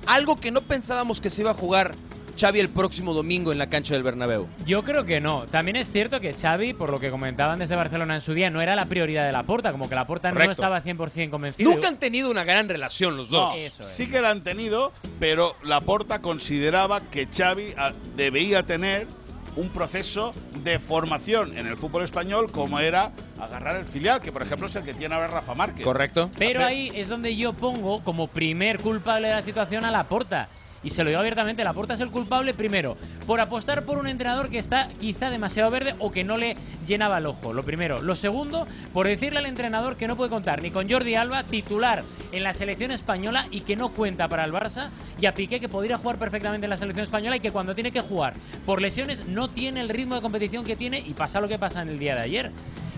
algo 0.05 0.35
que 0.35 0.51
no 0.51 0.61
pensábamos 0.61 1.21
que 1.21 1.29
se 1.29 1.41
iba 1.41 1.51
a 1.51 1.53
jugar 1.53 1.95
Xavi 2.39 2.59
el 2.59 2.69
próximo 2.69 3.13
domingo 3.13 3.51
en 3.51 3.57
la 3.57 3.69
cancha 3.69 3.93
del 3.93 4.03
Bernabéu. 4.03 4.47
Yo 4.65 4.83
creo 4.83 5.05
que 5.05 5.21
no. 5.21 5.45
También 5.45 5.75
es 5.75 5.91
cierto 5.91 6.19
que 6.19 6.33
Xavi, 6.33 6.73
por 6.73 6.89
lo 6.89 6.99
que 6.99 7.11
comentaban 7.11 7.59
desde 7.59 7.75
Barcelona 7.75 8.15
en 8.15 8.21
su 8.21 8.33
día, 8.33 8.49
no 8.49 8.61
era 8.61 8.75
la 8.75 8.85
prioridad 8.85 9.25
de 9.25 9.31
la 9.31 9.43
porta, 9.43 9.71
como 9.71 9.87
que 9.87 9.95
la 9.95 10.07
porta 10.07 10.31
no 10.31 10.41
estaba 10.51 10.83
100% 10.83 11.29
convencido. 11.29 11.69
Nunca 11.69 11.87
han 11.87 11.99
tenido 11.99 12.31
una 12.31 12.43
gran 12.43 12.67
relación 12.67 13.17
los 13.17 13.29
dos. 13.29 13.55
Es. 13.55 13.73
sí 13.81 14.09
que 14.09 14.21
la 14.21 14.31
han 14.31 14.43
tenido, 14.43 14.91
pero 15.19 15.55
Laporta 15.63 16.19
consideraba 16.19 17.01
que 17.01 17.27
Xavi 17.27 17.73
ah, 17.77 17.93
debía 18.15 18.63
tener 18.63 19.07
un 19.55 19.69
proceso 19.69 20.33
de 20.63 20.79
formación 20.79 21.57
en 21.57 21.67
el 21.67 21.77
fútbol 21.77 22.03
español 22.03 22.51
como 22.51 22.79
era 22.79 23.11
agarrar 23.39 23.75
el 23.75 23.85
filial, 23.85 24.21
que 24.21 24.31
por 24.31 24.41
ejemplo 24.41 24.67
es 24.67 24.75
el 24.75 24.83
que 24.83 24.93
tiene 24.93 25.15
ahora 25.15 25.27
Rafa 25.27 25.53
Márquez. 25.53 25.83
¿Correcto? 25.83 26.29
Pero 26.37 26.63
ahí 26.63 26.91
es 26.95 27.07
donde 27.07 27.35
yo 27.35 27.53
pongo 27.53 28.03
como 28.03 28.27
primer 28.27 28.79
culpable 28.79 29.27
de 29.27 29.35
la 29.35 29.41
situación 29.41 29.85
a 29.85 29.91
la 29.91 30.05
porta. 30.05 30.47
Y 30.83 30.89
se 30.89 31.03
lo 31.03 31.09
digo 31.09 31.19
abiertamente, 31.19 31.63
la 31.63 31.73
porta 31.73 31.93
es 31.93 32.01
el 32.01 32.11
culpable 32.11 32.53
primero 32.53 32.97
por 33.25 33.39
apostar 33.39 33.85
por 33.85 33.97
un 33.97 34.07
entrenador 34.07 34.49
que 34.49 34.57
está 34.57 34.89
quizá 34.99 35.29
demasiado 35.29 35.71
verde 35.71 35.95
o 35.99 36.11
que 36.11 36.23
no 36.23 36.37
le 36.37 36.55
llenaba 36.85 37.17
el 37.17 37.25
ojo. 37.25 37.53
Lo 37.53 37.63
primero. 37.63 38.01
Lo 38.01 38.15
segundo, 38.15 38.67
por 38.91 39.07
decirle 39.07 39.39
al 39.39 39.45
entrenador 39.45 39.95
que 39.95 40.07
no 40.07 40.15
puede 40.15 40.29
contar 40.29 40.61
ni 40.61 40.71
con 40.71 40.89
Jordi 40.89 41.15
Alba, 41.15 41.43
titular 41.43 42.03
en 42.31 42.43
la 42.43 42.53
selección 42.53 42.91
española 42.91 43.47
y 43.49 43.61
que 43.61 43.75
no 43.75 43.89
cuenta 43.89 44.27
para 44.27 44.43
el 44.43 44.51
Barça, 44.51 44.89
y 45.19 45.25
a 45.25 45.33
Piqué 45.33 45.59
que 45.59 45.69
podría 45.69 45.97
jugar 45.97 46.17
perfectamente 46.17 46.65
en 46.65 46.69
la 46.69 46.77
selección 46.77 47.03
española 47.03 47.37
y 47.37 47.39
que 47.39 47.51
cuando 47.51 47.75
tiene 47.75 47.91
que 47.91 48.01
jugar 48.01 48.33
por 48.65 48.81
lesiones 48.81 49.25
no 49.27 49.49
tiene 49.49 49.81
el 49.81 49.89
ritmo 49.89 50.15
de 50.15 50.21
competición 50.21 50.65
que 50.65 50.75
tiene 50.75 50.99
y 50.99 51.13
pasa 51.13 51.39
lo 51.39 51.47
que 51.47 51.59
pasa 51.59 51.81
en 51.81 51.89
el 51.89 51.99
día 51.99 52.15
de 52.15 52.21
ayer. 52.21 52.51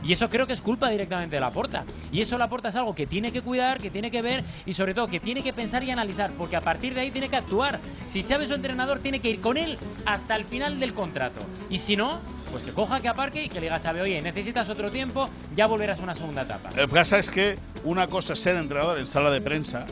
Y 0.05 0.13
eso 0.13 0.29
creo 0.29 0.45
que 0.45 0.53
es 0.53 0.61
culpa 0.61 0.89
directamente 0.89 1.35
de 1.35 1.39
la 1.39 1.51
porta. 1.51 1.83
Y 2.11 2.21
eso 2.21 2.37
la 2.37 2.47
porta 2.47 2.69
es 2.69 2.75
algo 2.75 2.93
que 2.93 3.07
tiene 3.07 3.31
que 3.31 3.41
cuidar, 3.41 3.79
que 3.79 3.89
tiene 3.89 4.11
que 4.11 4.21
ver 4.21 4.43
y 4.65 4.73
sobre 4.73 4.93
todo 4.93 5.07
que 5.07 5.19
tiene 5.19 5.41
que 5.41 5.51
pensar 5.51 5.83
y 5.83 5.91
analizar, 5.91 6.31
porque 6.37 6.55
a 6.55 6.61
partir 6.61 6.93
de 6.93 7.01
ahí 7.01 7.11
tiene 7.11 7.29
que 7.29 7.35
actuar. 7.35 7.79
Si 8.07 8.23
Chávez 8.23 8.43
es 8.43 8.49
su 8.49 8.55
entrenador, 8.55 8.99
tiene 8.99 9.19
que 9.19 9.31
ir 9.31 9.41
con 9.41 9.57
él 9.57 9.77
hasta 10.05 10.35
el 10.35 10.45
final 10.45 10.79
del 10.79 10.93
contrato. 10.93 11.41
Y 11.69 11.79
si 11.79 11.95
no, 11.95 12.19
pues 12.51 12.63
que 12.63 12.71
coja, 12.71 12.99
que 13.01 13.07
aparque 13.07 13.45
y 13.45 13.49
que 13.49 13.55
le 13.55 13.61
diga 13.61 13.75
a 13.75 13.79
Chávez, 13.79 14.03
oye, 14.03 14.21
necesitas 14.21 14.69
otro 14.69 14.91
tiempo, 14.91 15.27
ya 15.55 15.65
volverás 15.65 15.99
a 15.99 16.03
una 16.03 16.15
segunda 16.15 16.43
etapa. 16.43 16.69
Lo 16.69 16.87
que 16.87 16.93
pasa 16.93 17.17
es 17.17 17.29
que 17.29 17.57
una 17.83 18.07
cosa 18.07 18.33
es 18.33 18.39
ser 18.39 18.55
entrenador 18.57 18.99
en 18.99 19.07
sala 19.07 19.31
de 19.31 19.41
prensa 19.41 19.87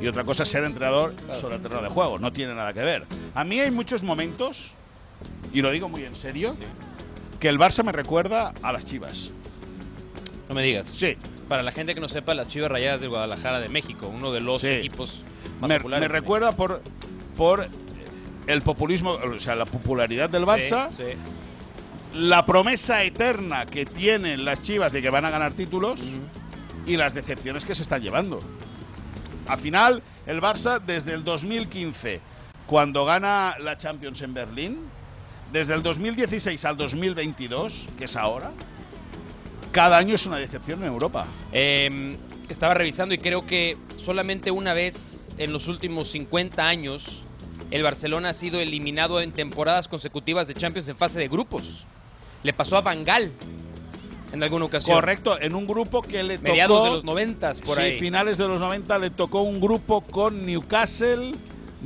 y 0.00 0.06
otra 0.08 0.24
cosa 0.24 0.42
es 0.42 0.48
ser 0.48 0.64
entrenador 0.64 1.14
sobre 1.32 1.56
el 1.56 1.62
terreno 1.62 1.82
de 1.82 1.88
juego. 1.88 2.18
No 2.18 2.32
tiene 2.32 2.54
nada 2.54 2.72
que 2.72 2.82
ver. 2.82 3.06
A 3.34 3.44
mí 3.44 3.60
hay 3.60 3.70
muchos 3.70 4.02
momentos, 4.02 4.72
y 5.52 5.62
lo 5.62 5.70
digo 5.70 5.88
muy 5.88 6.04
en 6.04 6.16
serio, 6.16 6.56
que 7.44 7.50
el 7.50 7.58
Barça 7.58 7.84
me 7.84 7.92
recuerda 7.92 8.54
a 8.62 8.72
las 8.72 8.86
Chivas. 8.86 9.30
No 10.48 10.54
me 10.54 10.62
digas. 10.62 10.88
Sí, 10.88 11.14
Para 11.46 11.62
la 11.62 11.72
gente 11.72 11.94
que 11.94 12.00
no 12.00 12.08
sepa, 12.08 12.32
las 12.32 12.48
Chivas 12.48 12.70
Rayadas 12.70 13.02
de 13.02 13.06
Guadalajara 13.06 13.60
de 13.60 13.68
México, 13.68 14.08
uno 14.08 14.32
de 14.32 14.40
los 14.40 14.62
Sí. 14.62 14.68
equipos 14.68 15.24
más 15.60 15.68
me, 15.68 15.76
populares. 15.76 16.08
me 16.08 16.18
recuerda 16.18 16.52
por, 16.52 16.80
por 17.36 17.68
el 18.46 18.62
populismo, 18.62 19.10
o 19.10 19.38
sea, 19.38 19.56
la 19.56 19.66
popularidad 19.66 20.30
del. 20.30 20.46
Barça, 20.46 20.88
Sí, 20.90 21.02
sí. 21.02 22.18
la 22.18 22.46
promesa 22.46 23.02
eterna 23.02 23.66
que 23.66 23.84
tienen 23.84 24.46
las 24.46 24.62
Chivas 24.62 24.90
de 24.94 25.02
que 25.02 25.10
van 25.10 25.26
a 25.26 25.30
ganar 25.30 25.52
títulos 25.52 26.00
y 26.86 26.96
las 26.96 27.12
decepciones 27.12 27.66
que 27.66 27.74
se 27.74 27.82
están 27.82 28.00
llevando. 28.00 28.40
Al 29.48 29.58
final, 29.58 30.02
el 30.24 30.40
Barça 30.40 30.80
desde 30.80 31.12
el 31.12 31.24
2015, 31.24 32.22
cuando 32.66 33.04
gana 33.04 33.56
la 33.60 33.76
Champions 33.76 34.22
en 34.22 34.32
Berlín, 34.32 34.78
desde 35.54 35.72
el 35.74 35.84
2016 35.84 36.64
al 36.64 36.76
2022, 36.76 37.86
que 37.96 38.06
es 38.06 38.16
ahora, 38.16 38.50
cada 39.70 39.96
año 39.96 40.16
es 40.16 40.26
una 40.26 40.38
decepción 40.38 40.82
en 40.82 40.88
Europa. 40.88 41.28
Eh, 41.52 42.16
estaba 42.48 42.74
revisando 42.74 43.14
y 43.14 43.18
creo 43.18 43.46
que 43.46 43.76
solamente 43.96 44.50
una 44.50 44.74
vez 44.74 45.28
en 45.38 45.52
los 45.52 45.68
últimos 45.68 46.08
50 46.08 46.66
años 46.66 47.22
el 47.70 47.84
Barcelona 47.84 48.30
ha 48.30 48.34
sido 48.34 48.58
eliminado 48.58 49.20
en 49.20 49.30
temporadas 49.30 49.86
consecutivas 49.86 50.48
de 50.48 50.54
Champions 50.54 50.88
en 50.88 50.96
fase 50.96 51.20
de 51.20 51.28
grupos. 51.28 51.86
Le 52.42 52.52
pasó 52.52 52.76
a 52.76 52.80
Bangal 52.80 53.30
en 54.32 54.42
alguna 54.42 54.64
ocasión. 54.64 54.96
Correcto, 54.96 55.40
en 55.40 55.54
un 55.54 55.68
grupo 55.68 56.02
que 56.02 56.24
le 56.24 56.38
tocó... 56.38 56.48
Mediados 56.48 56.82
de 56.82 56.90
los 56.90 57.04
90 57.04 57.52
por 57.64 57.76
sí, 57.76 57.82
ahí. 57.82 58.00
finales 58.00 58.38
de 58.38 58.48
los 58.48 58.60
90 58.60 58.98
le 58.98 59.10
tocó 59.10 59.42
un 59.42 59.60
grupo 59.60 60.00
con 60.00 60.44
Newcastle, 60.44 61.32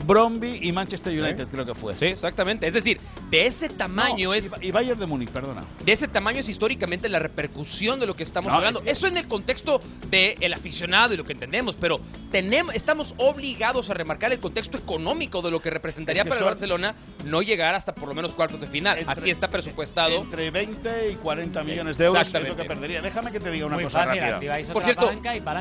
Bromby 0.04 0.60
y 0.62 0.72
Manchester 0.72 1.12
United, 1.20 1.48
creo 1.48 1.66
que 1.66 1.74
fue. 1.74 1.96
Sí, 1.96 2.06
exactamente. 2.06 2.66
Es 2.66 2.74
decir, 2.74 3.00
de 3.30 3.46
ese 3.46 3.68
tamaño 3.68 4.28
No, 4.28 4.34
es 4.34 4.50
Y, 4.60 4.66
y 4.68 4.70
Bayern 4.70 4.98
de 5.00 5.06
Múnich, 5.06 5.30
perdona. 5.30 5.64
de 5.84 5.92
ese 5.92 6.08
tamaño 6.08 6.40
es 6.40 6.48
históricamente 6.48 7.08
la 7.08 7.18
repercusión 7.18 8.00
de 8.00 8.06
lo 8.06 8.14
que 8.16 8.22
estamos 8.22 8.50
No, 8.50 8.56
hablando. 8.56 8.78
es 8.80 8.84
que- 8.84 8.90
Eso 8.92 9.06
en 9.06 9.16
el 9.16 9.26
contexto 9.28 9.80
del 10.10 10.52
aficionado 10.52 11.14
y 11.14 11.16
lo 11.16 11.24
que 11.24 11.32
entendemos, 11.32 11.76
pero 11.76 12.00
tenemos, 12.30 12.74
estamos 12.74 13.14
obligados 13.18 13.90
a 13.90 13.94
remarcar 13.94 14.32
el 14.32 14.40
contexto 14.40 14.78
económico 14.78 15.42
de 15.42 15.50
lo 15.50 15.60
que 15.60 15.70
representaría 15.70 16.22
Es 16.22 16.24
que 16.24 16.30
para 16.30 16.38
el 16.40 16.44
son- 16.44 16.52
Barcelona 16.52 16.94
no 17.24 17.42
llegar 17.42 17.74
hasta 17.74 17.94
por 17.94 18.08
lo 18.08 18.14
menos 18.14 18.32
cuartos 18.32 18.60
de 18.60 18.66
final. 18.66 18.98
Entre- 18.98 19.12
Así 19.12 19.30
está 19.30 19.50
presupuestado. 19.50 20.16
Entre 20.22 20.50
20 20.50 21.10
y 21.12 21.14
40 21.16 21.62
millones 21.62 21.98
de 21.98 22.06
euros 22.06 22.26
es 22.34 22.48
lo 22.48 22.56
que 22.56 22.64
perdería. 22.64 23.02
Déjame 23.02 23.30
que 23.30 23.40
te 23.40 23.50
diga 23.50 23.66
una 23.66 23.74
Muy 23.76 23.84
cosa 23.84 24.04
fácil, 24.04 24.20
rápida. 24.22 24.54
Por 24.72 24.82
cierto- 24.82 25.12
y 25.34 25.40
para. 25.40 25.58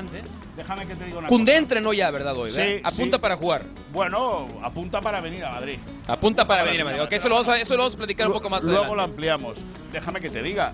Déjame 0.56 0.86
que 0.88 0.96
te 0.96 1.06
diga 1.06 1.18
una 1.20 1.28
Cundé 1.28 1.52
cosa. 1.54 1.58
entrenó 1.60 1.94
ya, 1.94 2.10
¿verdad? 2.12 2.36
Hoy, 2.38 2.52
¿verdad? 2.52 2.66
Sí, 2.76 2.82
Apunta 2.84 3.18
sí. 3.18 3.22
para 3.22 3.36
jugar. 3.36 3.64
Bueno, 3.92 4.27
apunta 4.64 5.02
para 5.02 5.22
venir 5.22 5.44
a 5.46 5.52
Madrid. 5.52 5.78
Apunta 6.08 6.46
para 6.48 6.64
venir 6.64 6.82
a 6.82 6.86
Madrid. 6.86 7.02
Ok, 7.02 7.12
eso 7.14 7.28
lo 7.30 7.36
vamos 7.36 7.48
a, 7.50 7.60
eso 7.60 7.74
lo 7.74 7.80
vamos 7.80 7.96
a 7.96 7.98
platicar 7.98 8.28
un 8.28 8.34
poco 8.34 8.50
más 8.50 8.64
Luego 8.64 8.80
adelante. 8.80 8.96
lo 8.98 9.04
ampliamos. 9.04 9.60
Déjame 9.92 10.20
que 10.22 10.30
te 10.30 10.42
diga. 10.44 10.74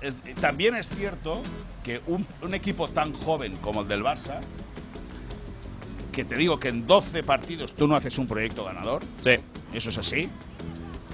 es- 0.00 0.16
también 0.40 0.74
es 0.74 0.88
cierto 0.90 1.42
que 1.82 2.00
un, 2.06 2.26
un 2.42 2.54
equipo 2.54 2.88
tan 2.88 3.12
joven 3.14 3.56
como 3.56 3.80
el 3.82 3.88
del 3.88 4.02
Barça, 4.02 4.40
que 6.12 6.24
te 6.24 6.36
digo 6.36 6.58
que 6.58 6.68
en 6.68 6.86
12 6.86 7.22
partidos 7.22 7.74
tú 7.74 7.86
no 7.88 7.96
haces 7.96 8.18
un 8.18 8.26
proyecto 8.26 8.64
ganador, 8.64 9.02
Sí. 9.22 9.36
eso 9.72 9.90
es 9.90 9.98
así, 9.98 10.28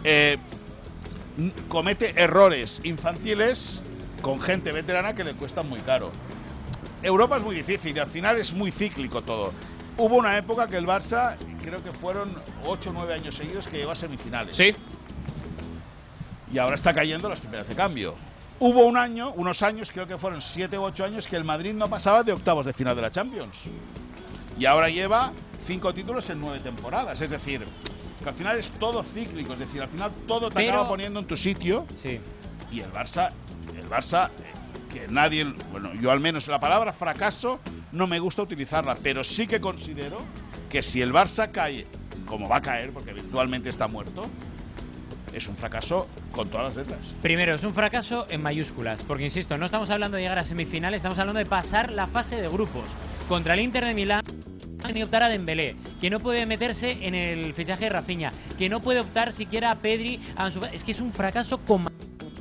eh, 0.05 0.37
comete 1.69 2.13
errores 2.21 2.81
infantiles 2.85 3.83
con 4.21 4.41
gente 4.41 4.71
veterana 4.73 5.15
que 5.15 5.25
le 5.25 5.35
cuestan 5.35 5.69
muy 5.69 5.81
caro. 5.81 6.11
Europa 7.03 7.37
es 7.37 7.43
muy 7.43 7.57
difícil 7.57 7.97
y 7.97 7.99
al 8.01 8.07
final 8.07 8.37
es 8.39 8.53
muy 8.53 8.71
cíclico 8.71 9.23
todo. 9.23 9.53
Hubo 9.99 10.17
una 10.17 10.37
época 10.39 10.67
que 10.69 10.77
el 10.77 10.87
Barça, 10.87 11.37
creo 11.63 11.83
que 11.83 11.93
fueron 11.93 12.33
8 12.67 12.91
o 12.91 12.93
9 12.93 13.15
años 13.15 13.35
seguidos 13.35 13.69
que 13.69 13.77
llegó 13.79 13.91
a 13.93 13.95
semifinales 13.97 14.57
Sí. 14.57 14.75
y 16.53 16.59
ahora 16.59 16.75
está 16.75 16.93
cayendo 16.95 17.29
las 17.29 17.41
primeras 17.41 17.69
de 17.69 17.75
cambio. 17.75 18.15
Hubo 18.59 18.87
un 18.87 18.97
año, 18.97 19.33
unos 19.33 19.63
años, 19.63 19.91
creo 19.91 20.07
que 20.07 20.17
fueron 20.19 20.41
siete 20.41 20.79
u 20.79 20.83
ocho 20.83 21.05
años, 21.05 21.27
que 21.27 21.37
el 21.37 21.45
Madrid 21.45 21.73
no 21.75 21.89
pasaba 21.89 22.23
de 22.23 22.33
octavos 22.33 22.65
de 22.65 22.73
final 22.73 22.95
de 22.95 23.03
la 23.03 23.11
Champions. 23.11 23.57
Y 24.59 24.67
ahora 24.67 24.89
lleva 24.89 25.33
cinco 25.67 25.93
títulos 25.93 26.29
en 26.31 26.41
nueve 26.41 26.61
temporadas. 26.61 27.21
Es 27.21 27.31
decir, 27.31 27.67
que 28.23 28.29
al 28.29 28.35
final 28.35 28.59
es 28.59 28.71
todo 28.71 29.03
cíclico. 29.03 29.55
Es 29.55 29.59
decir, 29.59 29.83
al 29.83 29.89
final 29.89 30.13
todo 30.29 30.49
te 30.49 30.55
Pero- 30.57 30.73
acaba 30.75 30.89
poniendo 30.89 31.19
en 31.19 31.27
tu 31.27 31.37
sitio. 31.37 31.87
Sí. 31.93 32.21
Y 32.71 32.81
el 32.81 32.93
Barça, 32.93 33.31
el 33.77 33.89
Barça, 33.91 34.31
que 34.93 35.09
nadie, 35.09 35.45
bueno, 35.71 35.93
yo 35.95 36.11
al 36.11 36.21
menos 36.21 36.47
la 36.49 36.61
palabra 36.61 36.93
fracaso 36.93 37.61
no 37.93 38.07
me 38.07 38.19
gusta 38.19 38.43
utilizarla, 38.43 38.97
pero 39.03 39.25
sí 39.25 39.47
que 39.47 39.61
considero 39.61 40.19
que 40.71 40.83
si 40.83 41.03
el 41.03 41.13
Barça 41.13 41.51
cae, 41.51 41.87
como 42.27 42.49
va 42.49 42.57
a 42.57 42.63
caer, 42.63 42.93
porque 42.93 43.13
virtualmente 43.13 43.69
está 43.69 43.89
muerto, 43.89 44.27
es 45.35 45.49
un 45.49 45.57
fracaso 45.57 46.09
con 46.33 46.49
todas 46.49 46.69
las 46.69 46.77
letras. 46.77 47.15
Primero, 47.23 47.55
es 47.55 47.65
un 47.65 47.75
fracaso 47.75 48.27
en 48.29 48.43
mayúsculas, 48.43 49.03
porque 49.03 49.25
insisto, 49.25 49.57
no 49.59 49.67
estamos 49.67 49.91
hablando 49.91 50.17
de 50.17 50.23
llegar 50.23 50.39
a 50.39 50.45
semifinales, 50.45 50.99
estamos 50.99 51.19
hablando 51.19 51.39
de 51.39 51.47
pasar 51.47 51.91
la 51.91 52.07
fase 52.07 52.41
de 52.41 52.49
grupos 52.49 52.85
contra 53.29 53.55
el 53.55 53.61
Inter 53.61 53.85
de 53.85 53.95
Milán 53.95 54.23
ni 54.93 55.03
optar 55.03 55.23
a 55.23 55.29
Dembélé, 55.29 55.77
que 56.01 56.11
no 56.11 56.19
puede 56.19 56.45
meterse 56.45 57.07
en 57.07 57.15
el 57.15 57.55
fichaje 57.55 57.85
de 57.85 57.91
Rafinha, 57.91 58.33
que 58.59 58.69
no 58.69 58.81
puede 58.81 59.01
optar 59.01 59.33
siquiera 59.33 59.71
a 59.71 59.77
Pedri, 59.77 60.21
a 60.37 60.49
es 60.73 60.83
que 60.83 60.91
es 60.91 61.01
un 61.01 61.13
fracaso 61.13 61.59
con 61.59 61.85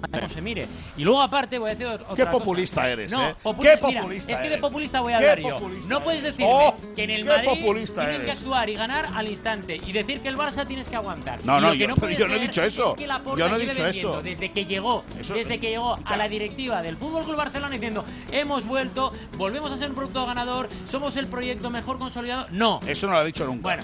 como 0.10 0.30
se 0.30 0.42
mire. 0.42 0.68
Y 0.98 1.04
luego 1.04 1.22
aparte 1.22 1.58
voy 1.60 1.70
a 1.70 1.74
decir 1.74 1.88
otra 1.88 2.08
Qué 2.10 2.16
cosa. 2.26 2.32
populista 2.32 2.90
eres, 2.90 3.12
no, 3.12 3.30
¿eh? 3.30 3.36
populi- 3.44 3.70
Qué 3.80 3.88
mira, 3.88 4.02
populista 4.02 4.32
es 4.32 4.38
que 4.38 4.44
de 4.44 4.48
eres. 4.50 4.62
populista 4.62 5.02
voy 5.02 5.14
a 5.14 5.18
hablar 5.18 5.40
yo. 5.40 5.60
No 5.88 6.04
puedes 6.04 6.22
eres. 6.24 6.38
decirme 6.38 6.52
Oh, 6.54 6.76
que 6.96 7.04
en 7.04 7.10
el 7.12 7.26
Madrid 7.26 7.48
tienes 7.64 7.92
que 7.92 8.02
eres. 8.16 8.30
actuar 8.30 8.70
y 8.70 8.76
ganar 8.76 9.10
al 9.14 9.28
instante 9.28 9.76
y 9.86 9.92
decir 9.92 10.22
que 10.22 10.28
el 10.30 10.38
Barça 10.38 10.66
tienes 10.66 10.88
que 10.88 10.96
aguantar. 10.96 11.40
No, 11.46 11.60
no, 11.60 11.74
yo- 11.74 11.88
no 11.88 11.96
yo 12.18 12.28
no 12.28 12.36
he 12.36 12.40
dicho 12.40 12.64
eso. 12.64 12.92
Es 12.92 12.96
que 12.96 13.08
Laporta 13.08 13.40
Yo 13.40 13.50
no 13.50 13.56
he 13.58 13.60
dicho 13.66 13.86
eso. 13.86 14.22
Desde 14.22 14.52
que 14.52 14.66
llegó, 14.66 15.04
Eso- 15.20 15.34
desde 15.34 15.60
que 15.60 15.70
llegó 15.70 15.98
a 16.06 16.18
la 16.18 16.28
directiva 16.28 16.82
del 16.82 16.98
Fútbol 16.98 17.24
Club 17.24 17.36
Barcelona 17.38 17.74
diciendo 17.74 18.04
hemos 18.32 18.66
vuelto, 18.66 19.12
volvemos 19.38 19.72
a 19.72 19.78
ser 19.78 19.90
un 19.90 19.96
producto 19.96 20.26
ganador, 20.26 20.70
somos 20.90 21.16
el 21.18 21.28
proyecto 21.28 21.70
mejor 21.70 21.98
consolidado. 22.00 22.48
No. 22.52 22.80
Eso 22.88 23.08
no 23.08 23.14
lo 23.14 23.20
ha 23.20 23.24
dicho 23.24 23.46
nunca. 23.46 23.62
Bueno, 23.62 23.84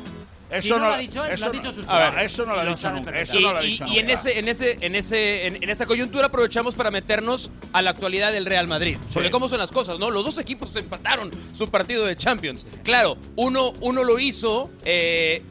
Eso 0.50 0.80
no, 0.80 0.88
lo 0.88 0.94
ha 0.94 0.98
dicho 0.98 1.26
eso 1.26 1.46
no- 1.48 1.52
dicho 1.52 1.82
lo 1.82 1.92
ha 1.94 2.66
dicho 2.66 2.90
nunca, 2.92 3.20
eso 3.20 3.40
no 3.40 3.52
lo 3.54 3.58
ha 3.60 3.64
y, 3.64 3.68
dicho 3.72 3.86
y 3.86 3.98
en 4.00 4.06
nunca. 4.08 4.14
ese, 4.20 4.40
en 4.40 4.48
ese, 4.48 4.78
en 4.82 4.96
ese, 4.96 5.48
en, 5.48 5.64
en 5.64 5.70
esa 5.70 5.86
coyuntura 5.86 6.28
aprovechamos 6.28 6.74
para 6.76 6.90
meternos 6.90 7.52
a 7.74 7.82
la 7.82 7.90
actualidad 7.90 8.32
del 8.32 8.46
Real 8.46 8.68
Madrid. 8.68 8.98
Sí. 9.08 9.16
Porque 9.16 9.30
cómo 9.32 9.50
son 9.50 9.60
las 9.60 9.72
cosas, 9.72 10.00
¿no? 10.00 10.10
Los 10.10 10.24
dos 10.26 10.38
equipos 10.38 10.74
empataron 10.76 11.32
su 11.58 11.68
partido 11.70 12.06
de 12.06 12.16
Champions. 12.16 12.66
Claro, 12.84 13.18
uno, 13.36 13.74
uno 13.82 14.04
lo 14.06 14.20
hizo 14.20 14.70
eh, 14.86 15.42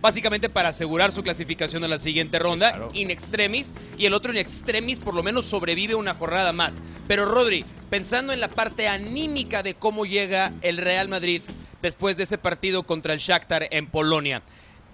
básicamente 0.00 0.48
para 0.48 0.70
asegurar 0.70 1.12
su 1.12 1.22
clasificación 1.22 1.84
a 1.84 1.88
la 1.88 1.98
siguiente 1.98 2.38
ronda, 2.38 2.70
Claro. 2.70 2.88
in 2.94 3.10
extremis, 3.10 3.72
y 3.98 4.06
el 4.06 4.14
otro 4.14 4.32
in 4.32 4.38
extremis 4.38 4.98
por 4.98 5.14
lo 5.14 5.22
menos 5.22 5.46
sobrevive 5.46 5.94
una 5.94 6.14
jornada 6.14 6.52
más. 6.52 6.80
Pero 7.06 7.24
Rodri, 7.26 7.64
pensando 7.90 8.32
en 8.32 8.40
la 8.40 8.48
parte 8.48 8.88
anímica 8.88 9.62
de 9.62 9.74
cómo 9.74 10.06
llega 10.06 10.52
el 10.62 10.78
Real 10.78 11.08
Madrid 11.08 11.42
después 11.82 12.16
de 12.16 12.24
ese 12.24 12.38
partido 12.38 12.82
contra 12.82 13.12
el 13.12 13.20
Shakhtar 13.20 13.68
en 13.70 13.86
Polonia. 13.86 14.42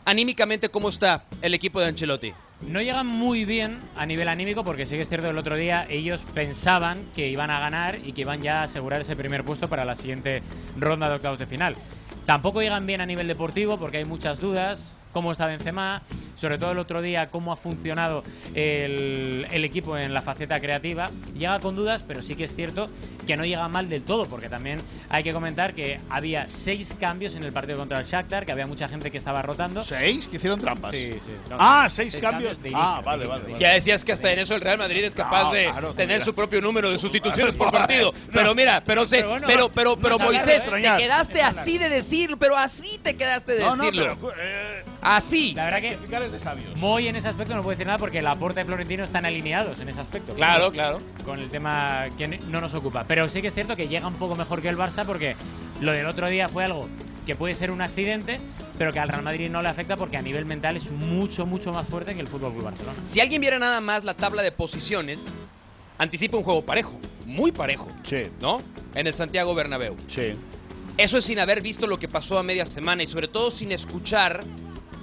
Anímicamente, 0.05 0.69
¿cómo 0.69 0.89
está 0.89 1.25
el 1.43 1.55
equipo 1.55 1.81
de 1.81 1.87
Ancelotti? 1.87 2.33
No 2.63 2.81
llegan 2.81 3.07
muy 3.07 3.45
bien 3.45 3.79
a 3.97 4.07
nivel 4.07 4.29
anímico 4.29 4.65
porque 4.65 4.87
sí 4.87 4.97
que 4.97 5.03
es 5.03 5.09
cierto 5.09 5.29
el 5.29 5.37
otro 5.37 5.57
día 5.57 5.87
ellos 5.91 6.25
pensaban 6.33 7.05
que 7.15 7.29
iban 7.29 7.51
a 7.51 7.61
ganar 7.61 7.99
y 8.03 8.13
que 8.13 8.23
iban 8.23 8.41
ya 8.41 8.61
a 8.61 8.63
asegurar 8.65 9.01
ese 9.03 9.15
primer 9.15 9.45
puesto 9.45 9.69
para 9.69 9.85
la 9.85 9.95
siguiente 9.95 10.43
ronda 10.79 11.09
de 11.09 11.17
octavos 11.17 11.39
de 11.39 11.47
final. 11.47 11.77
Tampoco 12.25 12.63
llegan 12.63 12.87
bien 12.87 13.01
a 13.01 13.07
nivel 13.07 13.29
deportivo 13.29 13.79
porque 13.79 13.99
hay 13.99 14.05
muchas 14.05 14.41
dudas. 14.41 14.95
Cómo 15.13 15.33
está 15.33 15.47
Benzema, 15.47 16.03
sobre 16.37 16.59
todo 16.59 16.71
el 16.71 16.79
otro 16.79 17.03
día 17.03 17.29
cómo 17.31 17.53
ha 17.53 17.57
funcionado 17.57 18.23
el, 18.55 19.47
el 19.51 19.65
equipo 19.65 19.97
en 19.99 20.15
la 20.15 20.23
faceta 20.23 20.61
creativa. 20.61 21.11
Llega 21.35 21.59
con 21.61 21.75
dudas, 21.75 22.03
pero 22.03 22.23
sí 22.23 22.35
que 22.37 22.45
es 22.45 22.55
cierto 22.55 22.89
que 23.27 23.37
no 23.37 23.45
llega 23.45 23.67
mal 23.69 23.89
del 23.89 24.03
todo 24.05 24.27
porque 24.27 24.49
también 24.49 24.79
hay 25.09 25.25
que 25.25 25.33
comentar 25.33 25.75
que 25.75 25.99
había 26.09 26.47
seis 26.49 26.95
cambios 27.01 27.35
en 27.35 27.43
el 27.43 27.53
partido 27.53 27.77
contra 27.79 27.99
el 27.99 28.07
Shakhtar, 28.07 28.47
que 28.47 28.53
había 28.53 28.67
mucha 28.69 28.89
gente 28.89 29.11
que 29.11 29.19
estaba 29.19 29.43
rotando. 29.43 29.83
¿Seis? 29.83 30.29
Que 30.29 30.37
hicieron 30.37 30.61
trampas. 30.61 30.95
Sí, 30.95 31.11
sí. 31.13 31.33
No, 31.51 31.57
Ah, 31.59 31.89
seis 31.91 32.17
cambios. 32.17 32.63
de 32.63 32.71
Ah, 32.73 33.01
inicio, 33.01 33.03
vale, 33.05 33.23
de 33.23 33.29
vale, 33.29 33.41
inicio, 33.41 33.47
de 33.47 33.53
vale. 33.55 33.63
Ya 33.63 33.73
decías 33.75 34.05
que 34.05 34.13
hasta 34.13 34.33
en 34.33 34.39
eso 34.39 34.55
el 34.55 34.61
Real 34.61 34.79
Madrid 34.79 35.03
es 35.05 35.15
capaz 35.15 35.45
No, 35.45 35.53
de 35.53 35.65
claro, 35.65 35.95
tener 35.95 36.17
mira. 36.19 36.25
su 36.25 36.35
propio 36.35 36.61
número 36.61 36.91
de 36.91 36.99
sustituciones 36.99 37.55
por 37.57 37.71
partido. 37.73 38.13
no. 38.13 38.19
Pero 38.33 38.55
mira, 38.55 38.83
pero 38.85 39.05
sé, 39.07 39.17
Pero 39.17 39.29
bueno, 39.31 39.47
pero, 39.49 39.69
pero, 39.73 39.91
no 39.97 40.01
pero 40.01 40.19
Moisés, 40.19 40.65
te 40.65 40.83
quedaste 40.99 41.43
así 41.43 41.79
de 41.79 41.89
decirlo, 41.89 42.37
pero 42.37 42.57
así 42.57 42.99
te 43.03 43.17
quedaste 43.17 43.55
de 43.55 43.65
No, 43.65 43.77
no, 43.77 43.85
decirlo. 43.85 44.17
pero, 44.21 44.33
eh, 44.39 44.85
Así. 45.03 45.53
La 45.55 45.65
verdad 45.67 45.81
que 45.81 45.97
rectificar 46.27 46.27
es 46.27 46.33
de 46.33 46.39
sabios. 46.39 46.79
Moy 46.81 47.09
en 47.09 47.17
ese 47.17 47.29
aspecto 47.29 47.55
no 47.55 47.63
puede 47.63 47.77
decir 47.77 47.87
nada 47.87 47.99
porque 47.99 48.23
Laporta 48.23 48.61
y 48.61 48.65
Florentino 48.65 49.05
están 49.05 49.25
alineados 49.25 49.81
en 49.81 49.89
ese 49.89 50.01
aspecto. 50.01 50.35
Claro, 50.35 50.71
claro. 50.73 51.01
Con 51.25 51.41
el 51.41 51.51
tema 51.51 52.07
que 52.19 52.29
no 52.29 52.61
nos 52.61 52.75
ocupa. 52.75 53.05
Pero 53.09 53.29
sí 53.29 53.41
que 53.43 53.49
es 53.49 53.55
cierto 53.55 53.77
que 53.77 53.89
llega 53.89 54.07
un 54.07 54.15
poco 54.15 54.35
mejor 54.37 54.63
que 54.63 54.69
el 54.69 54.77
Barça 54.77 55.05
porque 55.05 55.37
lo 55.81 55.93
del 55.93 56.07
otro 56.07 56.29
día 56.29 56.49
fue 56.49 56.65
algo 56.65 56.89
que 57.27 57.35
puede 57.35 57.55
ser 57.55 57.71
un 57.73 57.81
accidente, 57.83 58.39
pero 58.79 58.93
que 58.93 59.01
al 59.01 59.09
Real 59.09 59.23
Madrid 59.23 59.51
no 59.51 59.61
le 59.61 59.69
afecta 59.69 59.97
porque 59.97 60.17
a 60.17 60.23
nivel 60.23 60.45
mental 60.45 60.77
es 60.77 60.91
mucho, 60.93 61.45
mucho 61.45 61.73
más 61.73 61.89
fuerte 61.89 62.15
que 62.15 62.21
el 62.21 62.29
Fútbol 62.29 62.53
Club 62.53 62.65
Barcelona. 62.65 62.99
Si 63.03 63.21
alguien 63.21 63.41
viera 63.41 63.59
nada 63.59 63.81
más 63.81 64.05
la 64.05 64.15
tabla 64.15 64.43
de 64.43 64.53
posiciones, 64.53 65.27
anticipa 65.99 66.37
un 66.37 66.45
juego 66.45 66.65
parejo, 66.65 66.99
muy 67.25 67.51
parejo, 67.51 67.89
Sí, 68.05 68.25
¿no? 68.41 68.59
En 68.95 69.07
el 69.09 69.15
Santiago 69.15 69.55
Bernabéu. 69.55 69.97
sí. 70.07 70.35
Eso 70.99 71.19
es 71.19 71.25
sin 71.25 71.39
haber 71.39 71.61
visto 71.61 71.87
lo 71.87 71.99
que 71.99 72.09
pasó 72.09 72.39
a 72.39 72.43
media 72.43 72.65
semana 72.65 73.03
y 73.03 73.07
sobre 73.07 73.29
todo 73.29 73.51
sin 73.51 73.71
escuchar 73.71 74.43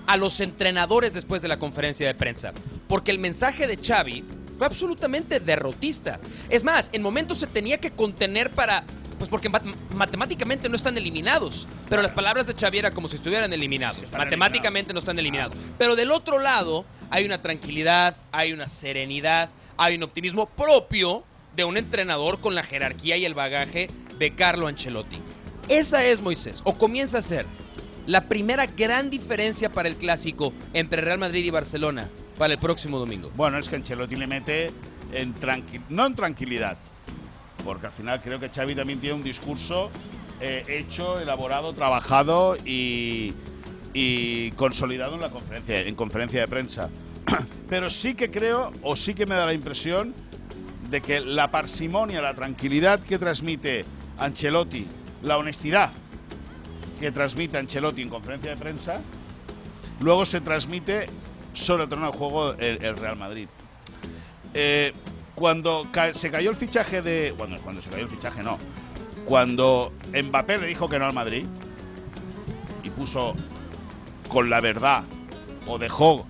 a 0.08 0.18
los 0.18 0.40
entrenadores 0.40 1.14
después 1.14 1.42
de 1.42 1.48
la 1.48 1.58
conferencia 1.60 2.08
de 2.08 2.14
prensa. 2.16 2.54
Porque 2.88 3.12
el 3.12 3.20
mensaje 3.20 3.68
de 3.68 3.78
Xavi 3.78 4.24
fue 4.58 4.68
absolutamente 4.68 5.40
derrotista. 5.40 6.20
Es 6.50 6.64
más, 6.64 6.90
en 6.94 7.02
momentos 7.02 7.40
se 7.40 7.48
tenía 7.48 7.80
que 7.80 7.92
contener 7.92 8.50
para... 8.52 8.84
Pues 9.18 9.30
porque 9.30 9.50
mat- 9.50 9.64
matemáticamente 9.94 10.68
no 10.68 10.76
están 10.76 10.98
eliminados. 10.98 11.68
Pero 11.90 12.02
las 12.02 12.12
palabras 12.12 12.48
de 12.48 12.54
Xavi 12.54 12.80
era 12.80 12.92
como 12.92 13.08
si 13.08 13.16
estuvieran 13.16 13.54
eliminados. 13.54 13.98
Sí, 13.98 14.04
matemáticamente 14.18 14.92
no 14.92 15.00
están 15.00 15.18
eliminados. 15.20 15.54
Pero 15.78 15.96
del 15.96 16.12
otro 16.12 16.40
lado 16.40 16.86
hay 17.10 17.26
una 17.26 17.42
tranquilidad, 17.42 18.18
hay 18.32 18.52
una 18.52 18.68
serenidad, 18.68 19.50
hay 19.78 19.96
un 19.96 20.04
optimismo 20.04 20.48
propio 20.48 21.24
de 21.56 21.64
un 21.64 21.78
entrenador 21.78 22.42
con 22.42 22.56
la 22.56 22.64
jerarquía 22.64 23.16
y 23.16 23.26
el 23.26 23.34
bagaje 23.36 23.90
de 24.18 24.36
Carlo 24.36 24.68
Ancelotti. 24.68 25.20
Esa 25.70 26.04
es, 26.04 26.20
Moisés, 26.22 26.62
o 26.66 26.78
comienza 26.78 27.20
a 27.20 27.22
ser 27.22 27.46
la 28.08 28.28
primera 28.28 28.66
gran 28.66 29.10
diferencia 29.10 29.72
para 29.72 29.88
el 29.88 29.96
clásico 29.96 30.54
entre 30.74 31.02
Real 31.02 31.20
Madrid 31.20 31.46
y 31.46 31.50
Barcelona 31.50 32.10
para 32.38 32.54
el 32.54 32.60
próximo 32.60 33.00
domingo. 33.00 33.32
Bueno, 33.36 33.58
es 33.58 33.70
que 33.70 33.76
Ancelotti 33.76 34.16
le 34.16 34.28
mete 34.28 34.72
en 35.12 35.34
tranqui 35.34 35.82
no 35.90 36.06
en 36.06 36.16
tranquilidad, 36.16 36.78
porque 37.64 37.88
al 37.88 37.94
final 37.94 38.22
creo 38.22 38.40
que 38.40 38.50
Xavi 38.50 38.76
también 38.76 39.00
tiene 39.00 39.16
un 39.16 39.24
discurso 39.24 39.90
eh, 40.42 40.64
hecho, 40.68 41.20
elaborado, 41.20 41.74
trabajado 41.74 42.58
y, 42.66 43.34
y 43.94 44.52
consolidado 44.52 45.16
en 45.16 45.22
la 45.22 45.30
conferencia, 45.30 45.82
en 45.82 45.96
conferencia 45.96 46.42
de 46.42 46.48
prensa. 46.48 46.90
Pero 47.70 47.90
sí 47.90 48.16
que 48.16 48.32
creo, 48.32 48.74
o 48.82 48.96
sí 48.96 49.14
que 49.14 49.26
me 49.26 49.36
da 49.36 49.46
la 49.46 49.54
impresión, 49.54 50.14
de 50.90 51.02
que 51.02 51.20
la 51.20 51.50
parsimonia, 51.50 52.22
la 52.22 52.36
tranquilidad 52.36 53.00
que 53.00 53.18
transmite 53.18 53.86
Ancelotti, 54.18 54.86
la 55.22 55.38
honestidad 55.38 55.92
que 57.00 57.12
transmite 57.12 57.58
Ancelotti 57.58 58.02
en 58.02 58.10
conferencia 58.10 58.52
de 58.52 58.58
prensa, 58.58 59.02
luego 60.00 60.26
se 60.26 60.42
transmite 60.42 61.08
sobre 61.54 61.84
el 61.84 61.90
terreno 61.90 62.12
de 62.12 62.18
juego 62.18 62.54
el, 62.54 62.84
el 62.84 62.98
Real 62.98 63.16
Madrid. 63.18 63.48
Eh, 64.54 64.94
cuando 65.36 65.88
ca- 65.92 66.14
se 66.14 66.30
cayó 66.32 66.50
el 66.52 66.56
fichaje 66.56 67.02
de. 67.02 67.34
Bueno, 67.38 67.58
cuando 67.64 67.82
se 67.82 67.90
cayó 67.90 68.04
el 68.04 68.10
fichaje, 68.10 68.44
no. 68.44 68.58
Cuando 69.26 69.92
Mbappé 70.14 70.58
le 70.60 70.68
dijo 70.68 70.88
que 70.90 71.00
no 71.00 71.06
al 71.06 71.14
Madrid 71.14 71.46
y 72.84 72.90
puso 72.90 73.36
con 74.28 74.50
la 74.50 74.60
verdad 74.60 75.04
o 75.68 75.78
dejó 75.80 76.26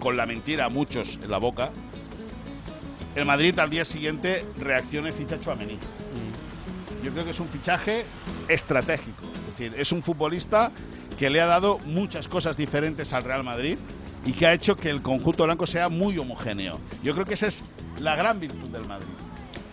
con 0.00 0.16
la 0.16 0.26
mentira 0.26 0.66
a 0.66 0.68
muchos 0.68 1.18
en 1.22 1.30
la 1.30 1.38
boca, 1.38 1.70
el 3.14 3.24
Madrid 3.24 3.58
al 3.60 3.70
día 3.70 3.84
siguiente 3.84 4.44
reacciona 4.58 5.08
y 5.08 5.12
ficha 5.12 5.36
a 5.36 5.40
Tchouaméni. 5.40 5.78
Yo 7.02 7.12
creo 7.12 7.24
que 7.24 7.30
es 7.30 7.40
un 7.40 7.48
fichaje 7.48 8.04
estratégico. 8.48 9.22
Es 9.54 9.60
decir, 9.60 9.80
es 9.80 9.92
un 9.92 10.02
futbolista 10.02 10.72
que 11.16 11.30
le 11.30 11.40
ha 11.40 11.46
dado 11.46 11.78
muchas 11.86 12.26
cosas 12.26 12.56
diferentes 12.56 13.12
al 13.12 13.22
Real 13.22 13.44
Madrid 13.44 13.78
y 14.26 14.32
que 14.32 14.48
ha 14.48 14.52
hecho 14.52 14.76
que 14.76 14.90
el 14.90 15.00
conjunto 15.00 15.44
blanco 15.44 15.64
sea 15.64 15.88
muy 15.88 16.18
homogéneo. 16.18 16.80
Yo 17.04 17.14
creo 17.14 17.24
que 17.24 17.34
esa 17.34 17.46
es 17.46 17.64
la 18.00 18.16
gran 18.16 18.40
virtud 18.40 18.68
del 18.70 18.84
Madrid. 18.84 19.06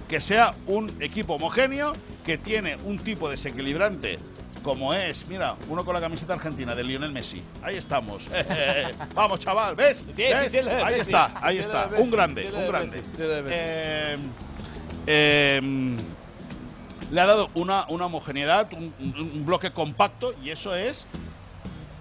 Que 0.07 0.21
sea 0.21 0.53
un 0.67 1.01
equipo 1.01 1.33
homogéneo 1.33 1.93
que 2.23 2.37
tiene 2.37 2.75
un 2.85 2.99
tipo 2.99 3.27
desequilibrante 3.27 4.19
como 4.61 4.93
es, 4.93 5.27
mira, 5.27 5.55
uno 5.67 5.83
con 5.83 5.95
la 5.95 6.01
camiseta 6.01 6.35
argentina 6.35 6.75
de 6.75 6.83
Lionel 6.83 7.11
Messi. 7.11 7.41
Ahí 7.63 7.77
estamos. 7.77 8.29
Vamos, 9.15 9.39
chaval, 9.39 9.75
¿ves? 9.75 10.05
¿Ves? 10.15 10.53
Ahí 10.53 10.99
está, 10.99 11.31
ahí 11.41 11.57
está. 11.57 11.89
Un 11.97 12.11
grande, 12.11 12.51
un 12.53 12.67
grande. 12.67 13.01
Eh, 13.17 14.17
eh, 15.07 15.97
le 17.11 17.21
ha 17.21 17.25
dado 17.25 17.49
una, 17.53 17.85
una 17.89 18.05
homogeneidad, 18.05 18.71
un, 18.73 18.93
un 18.99 19.45
bloque 19.45 19.71
compacto 19.71 20.33
y 20.43 20.49
eso 20.49 20.75
es, 20.75 21.07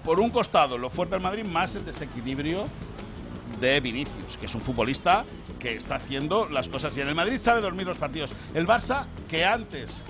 por 0.05 0.21
un 0.21 0.31
costado, 0.31 0.79
lo 0.79 0.89
fuerte 0.89 1.17
del 1.17 1.23
Madrid, 1.23 1.45
más 1.45 1.75
el 1.75 1.85
desequilibrio 1.85 2.65
de 3.61 3.81
Vinicius, 3.81 4.39
que 4.39 4.47
es 4.47 4.55
un 4.55 4.63
futbolista 4.63 5.25
que 5.59 5.77
está 5.77 5.97
haciendo 5.97 6.49
las 6.49 6.69
cosas 6.69 6.95
bien. 6.95 7.09
El 7.09 7.15
Madrid 7.15 7.39
sabe 7.39 7.61
dormir 7.61 7.87
los 7.87 7.99
partidos. 7.99 8.33
El 8.55 8.67
Barça, 8.67 9.05
que 9.29 9.45
antes 9.45 10.03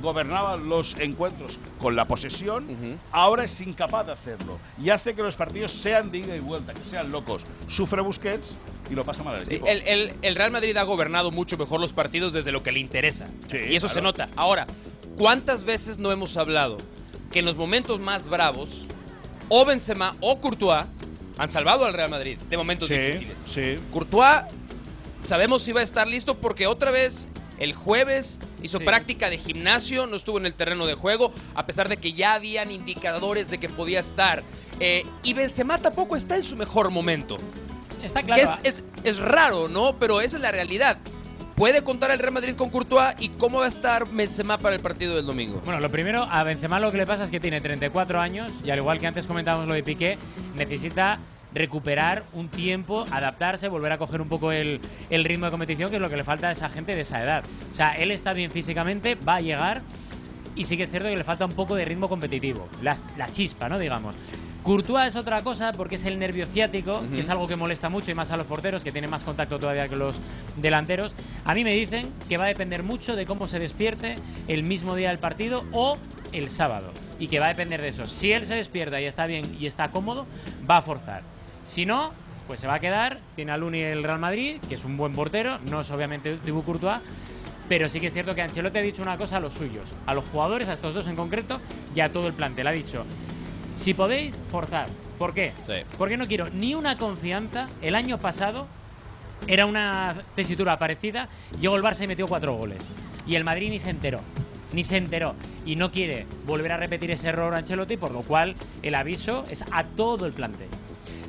gobernaba 0.00 0.56
los 0.56 0.96
encuentros 0.98 1.58
con 1.78 1.96
la 1.96 2.06
posesión, 2.06 3.00
ahora 3.10 3.44
es 3.44 3.60
incapaz 3.60 4.06
de 4.06 4.12
hacerlo. 4.12 4.58
Y 4.78 4.90
hace 4.90 5.14
que 5.14 5.22
los 5.22 5.36
partidos 5.36 5.72
sean 5.72 6.10
de 6.10 6.18
ida 6.18 6.36
y 6.36 6.40
vuelta, 6.40 6.74
que 6.74 6.84
sean 6.84 7.10
locos. 7.10 7.46
Sufre 7.68 8.02
Busquets 8.02 8.56
y 8.90 8.94
lo 8.94 9.04
pasa 9.04 9.22
mal 9.22 9.36
al 9.36 9.44
Sí, 9.46 9.52
equipo. 9.54 9.66
el, 9.66 9.82
el- 9.86 10.12
el 10.22 10.34
Real 10.36 10.50
Madrid 10.50 10.76
ha 10.76 10.82
gobernado 10.84 11.30
mucho 11.30 11.56
mejor 11.56 11.80
los 11.80 11.92
partidos 11.92 12.32
desde 12.32 12.52
lo 12.52 12.62
que 12.62 12.72
le 12.72 12.80
interesa. 12.80 13.28
Sí, 13.50 13.58
y 13.70 13.76
eso 13.76 13.88
se 13.88 14.00
nota. 14.02 14.28
Ahora, 14.36 14.66
¿cuántas 15.16 15.64
veces 15.64 15.98
no 15.98 16.12
hemos 16.12 16.36
hablado 16.36 16.76
que 17.32 17.40
en 17.40 17.44
los 17.44 17.56
momentos 17.56 17.98
más 18.00 18.28
bravos, 18.28 18.86
o 19.48 19.64
Benzema 19.64 20.16
o 20.20 20.40
Courtois 20.40 20.84
han 21.38 21.50
salvado 21.50 21.84
al 21.84 21.92
Real 21.94 22.10
Madrid 22.10 22.38
de 22.48 22.56
momentos 22.56 22.88
sí, 22.88 22.96
difíciles? 22.96 23.80
Courtois, 23.92 24.42
sabemos 25.22 25.62
si 25.62 25.72
va 25.72 25.80
a 25.80 25.84
estar 25.84 26.06
listo 26.06 26.36
porque 26.36 26.66
otra 26.66 26.90
vez 26.90 27.28
el 27.58 27.72
jueves 27.74 28.38
hizo 28.62 28.78
Sí. 28.78 28.84
práctica 28.84 29.30
de 29.30 29.38
gimnasio, 29.38 30.06
no 30.06 30.16
estuvo 30.16 30.38
en 30.38 30.46
el 30.46 30.54
terreno 30.54 30.86
de 30.86 30.94
juego, 30.94 31.32
a 31.54 31.66
pesar 31.66 31.88
de 31.88 31.96
que 31.96 32.12
ya 32.12 32.34
habían 32.34 32.70
indicadores 32.70 33.50
de 33.50 33.58
que 33.58 33.68
podía 33.68 34.00
estar. 34.00 34.42
Eh, 34.80 35.04
y 35.22 35.34
Benzema 35.34 35.78
tampoco 35.78 36.16
está 36.16 36.36
en 36.36 36.42
su 36.42 36.56
mejor 36.56 36.90
momento. 36.90 37.36
Está 38.02 38.20
Que 38.20 38.32
claro. 38.32 38.50
es, 38.62 38.80
es, 38.80 38.84
es 39.04 39.18
raro, 39.18 39.68
¿no? 39.68 39.96
Pero 39.98 40.20
esa 40.20 40.36
es 40.36 40.42
la 40.42 40.52
realidad. 40.52 40.98
¿Puede 41.56 41.82
contar 41.82 42.10
el 42.10 42.18
Real 42.18 42.32
Madrid 42.34 42.54
con 42.54 42.68
Courtois? 42.68 43.14
¿Y 43.18 43.30
cómo 43.30 43.60
va 43.60 43.64
a 43.64 43.68
estar 43.68 44.06
Benzema 44.10 44.58
para 44.58 44.74
el 44.74 44.82
partido 44.82 45.16
del 45.16 45.24
domingo? 45.24 45.62
Bueno, 45.64 45.80
lo 45.80 45.90
primero, 45.90 46.22
a 46.30 46.42
Benzema 46.42 46.78
lo 46.78 46.90
que 46.92 46.98
le 46.98 47.06
pasa 47.06 47.24
es 47.24 47.30
que 47.30 47.40
tiene 47.40 47.62
34 47.62 48.20
años 48.20 48.52
y 48.62 48.70
al 48.70 48.78
igual 48.78 48.98
que 49.00 49.06
antes 49.06 49.26
comentábamos 49.26 49.66
lo 49.66 49.72
de 49.72 49.82
Piqué, 49.82 50.18
necesita 50.54 51.18
recuperar 51.56 52.24
un 52.32 52.48
tiempo, 52.48 53.06
adaptarse, 53.10 53.68
volver 53.68 53.92
a 53.92 53.98
coger 53.98 54.20
un 54.20 54.28
poco 54.28 54.52
el, 54.52 54.80
el 55.10 55.24
ritmo 55.24 55.46
de 55.46 55.50
competición, 55.50 55.90
que 55.90 55.96
es 55.96 56.02
lo 56.02 56.10
que 56.10 56.16
le 56.16 56.24
falta 56.24 56.48
a 56.48 56.52
esa 56.52 56.68
gente 56.68 56.94
de 56.94 57.00
esa 57.00 57.22
edad. 57.22 57.44
O 57.72 57.74
sea, 57.74 57.94
él 57.94 58.10
está 58.10 58.32
bien 58.32 58.50
físicamente, 58.50 59.14
va 59.14 59.36
a 59.36 59.40
llegar 59.40 59.82
y 60.54 60.64
sí 60.64 60.76
que 60.76 60.84
es 60.84 60.90
cierto 60.90 61.08
que 61.08 61.16
le 61.16 61.24
falta 61.24 61.46
un 61.46 61.52
poco 61.52 61.74
de 61.74 61.84
ritmo 61.84 62.08
competitivo, 62.08 62.68
la, 62.82 62.96
la 63.16 63.30
chispa, 63.30 63.68
¿no? 63.68 63.78
Digamos. 63.78 64.16
Courtois 64.62 65.06
es 65.06 65.16
otra 65.16 65.42
cosa 65.42 65.70
porque 65.70 65.94
es 65.94 66.04
el 66.06 66.18
nervio 66.18 66.44
ciático, 66.44 67.00
que 67.14 67.20
es 67.20 67.30
algo 67.30 67.46
que 67.46 67.54
molesta 67.54 67.88
mucho 67.88 68.10
y 68.10 68.14
más 68.14 68.32
a 68.32 68.36
los 68.36 68.48
porteros, 68.48 68.82
que 68.82 68.90
tienen 68.90 69.10
más 69.10 69.22
contacto 69.22 69.60
todavía 69.60 69.88
que 69.88 69.94
los 69.94 70.18
delanteros. 70.56 71.14
A 71.44 71.54
mí 71.54 71.62
me 71.62 71.72
dicen 71.72 72.08
que 72.28 72.36
va 72.36 72.46
a 72.46 72.48
depender 72.48 72.82
mucho 72.82 73.14
de 73.14 73.26
cómo 73.26 73.46
se 73.46 73.60
despierte 73.60 74.16
el 74.48 74.64
mismo 74.64 74.96
día 74.96 75.10
del 75.10 75.18
partido 75.18 75.62
o 75.70 75.98
el 76.32 76.50
sábado. 76.50 76.90
Y 77.20 77.28
que 77.28 77.38
va 77.38 77.46
a 77.46 77.50
depender 77.50 77.80
de 77.80 77.88
eso. 77.88 78.06
Si 78.06 78.32
él 78.32 78.44
se 78.44 78.56
despierta 78.56 79.00
y 79.00 79.04
está 79.04 79.26
bien 79.26 79.56
y 79.60 79.66
está 79.66 79.92
cómodo, 79.92 80.26
va 80.68 80.78
a 80.78 80.82
forzar. 80.82 81.22
Si 81.66 81.84
no, 81.84 82.12
pues 82.46 82.60
se 82.60 82.66
va 82.66 82.74
a 82.74 82.80
quedar. 82.80 83.18
Tiene 83.34 83.52
al 83.52 83.62
Uni 83.62 83.80
el 83.80 84.04
Real 84.04 84.20
Madrid, 84.20 84.60
que 84.68 84.76
es 84.76 84.84
un 84.84 84.96
buen 84.96 85.12
portero, 85.12 85.58
no 85.68 85.80
es 85.80 85.90
obviamente 85.90 86.36
Thibaut 86.36 86.64
Courtois. 86.64 87.00
Pero 87.68 87.88
sí 87.88 87.98
que 87.98 88.06
es 88.06 88.12
cierto 88.12 88.34
que 88.34 88.42
Ancelotti 88.42 88.78
ha 88.78 88.82
dicho 88.82 89.02
una 89.02 89.18
cosa 89.18 89.38
a 89.38 89.40
los 89.40 89.54
suyos, 89.54 89.92
a 90.06 90.14
los 90.14 90.24
jugadores, 90.26 90.68
a 90.68 90.72
estos 90.72 90.94
dos 90.94 91.08
en 91.08 91.16
concreto, 91.16 91.60
y 91.96 92.00
a 92.00 92.12
todo 92.12 92.28
el 92.28 92.32
plantel. 92.32 92.68
Ha 92.68 92.70
dicho, 92.70 93.04
si 93.74 93.92
podéis, 93.92 94.38
forzar. 94.52 94.86
¿Por 95.18 95.34
qué? 95.34 95.52
Sí. 95.66 95.74
Porque 95.98 96.16
no 96.16 96.28
quiero 96.28 96.48
ni 96.50 96.76
una 96.76 96.96
confianza. 96.96 97.68
El 97.82 97.96
año 97.96 98.18
pasado 98.18 98.68
era 99.48 99.66
una 99.66 100.14
tesitura 100.36 100.78
parecida. 100.78 101.28
Llegó 101.60 101.74
el 101.74 101.82
Barça 101.82 102.04
y 102.04 102.06
metió 102.06 102.28
cuatro 102.28 102.54
goles. 102.54 102.88
Y 103.26 103.34
el 103.34 103.42
Madrid 103.42 103.70
ni 103.70 103.80
se 103.80 103.90
enteró. 103.90 104.20
Ni 104.72 104.84
se 104.84 104.98
enteró. 104.98 105.34
Y 105.64 105.74
no 105.74 105.90
quiere 105.90 106.26
volver 106.46 106.70
a 106.70 106.76
repetir 106.76 107.10
ese 107.10 107.28
error 107.28 107.52
Ancelotti, 107.52 107.96
por 107.96 108.12
lo 108.12 108.22
cual 108.22 108.54
el 108.82 108.94
aviso 108.94 109.44
es 109.50 109.64
a 109.72 109.82
todo 109.82 110.26
el 110.26 110.32
plantel. 110.32 110.68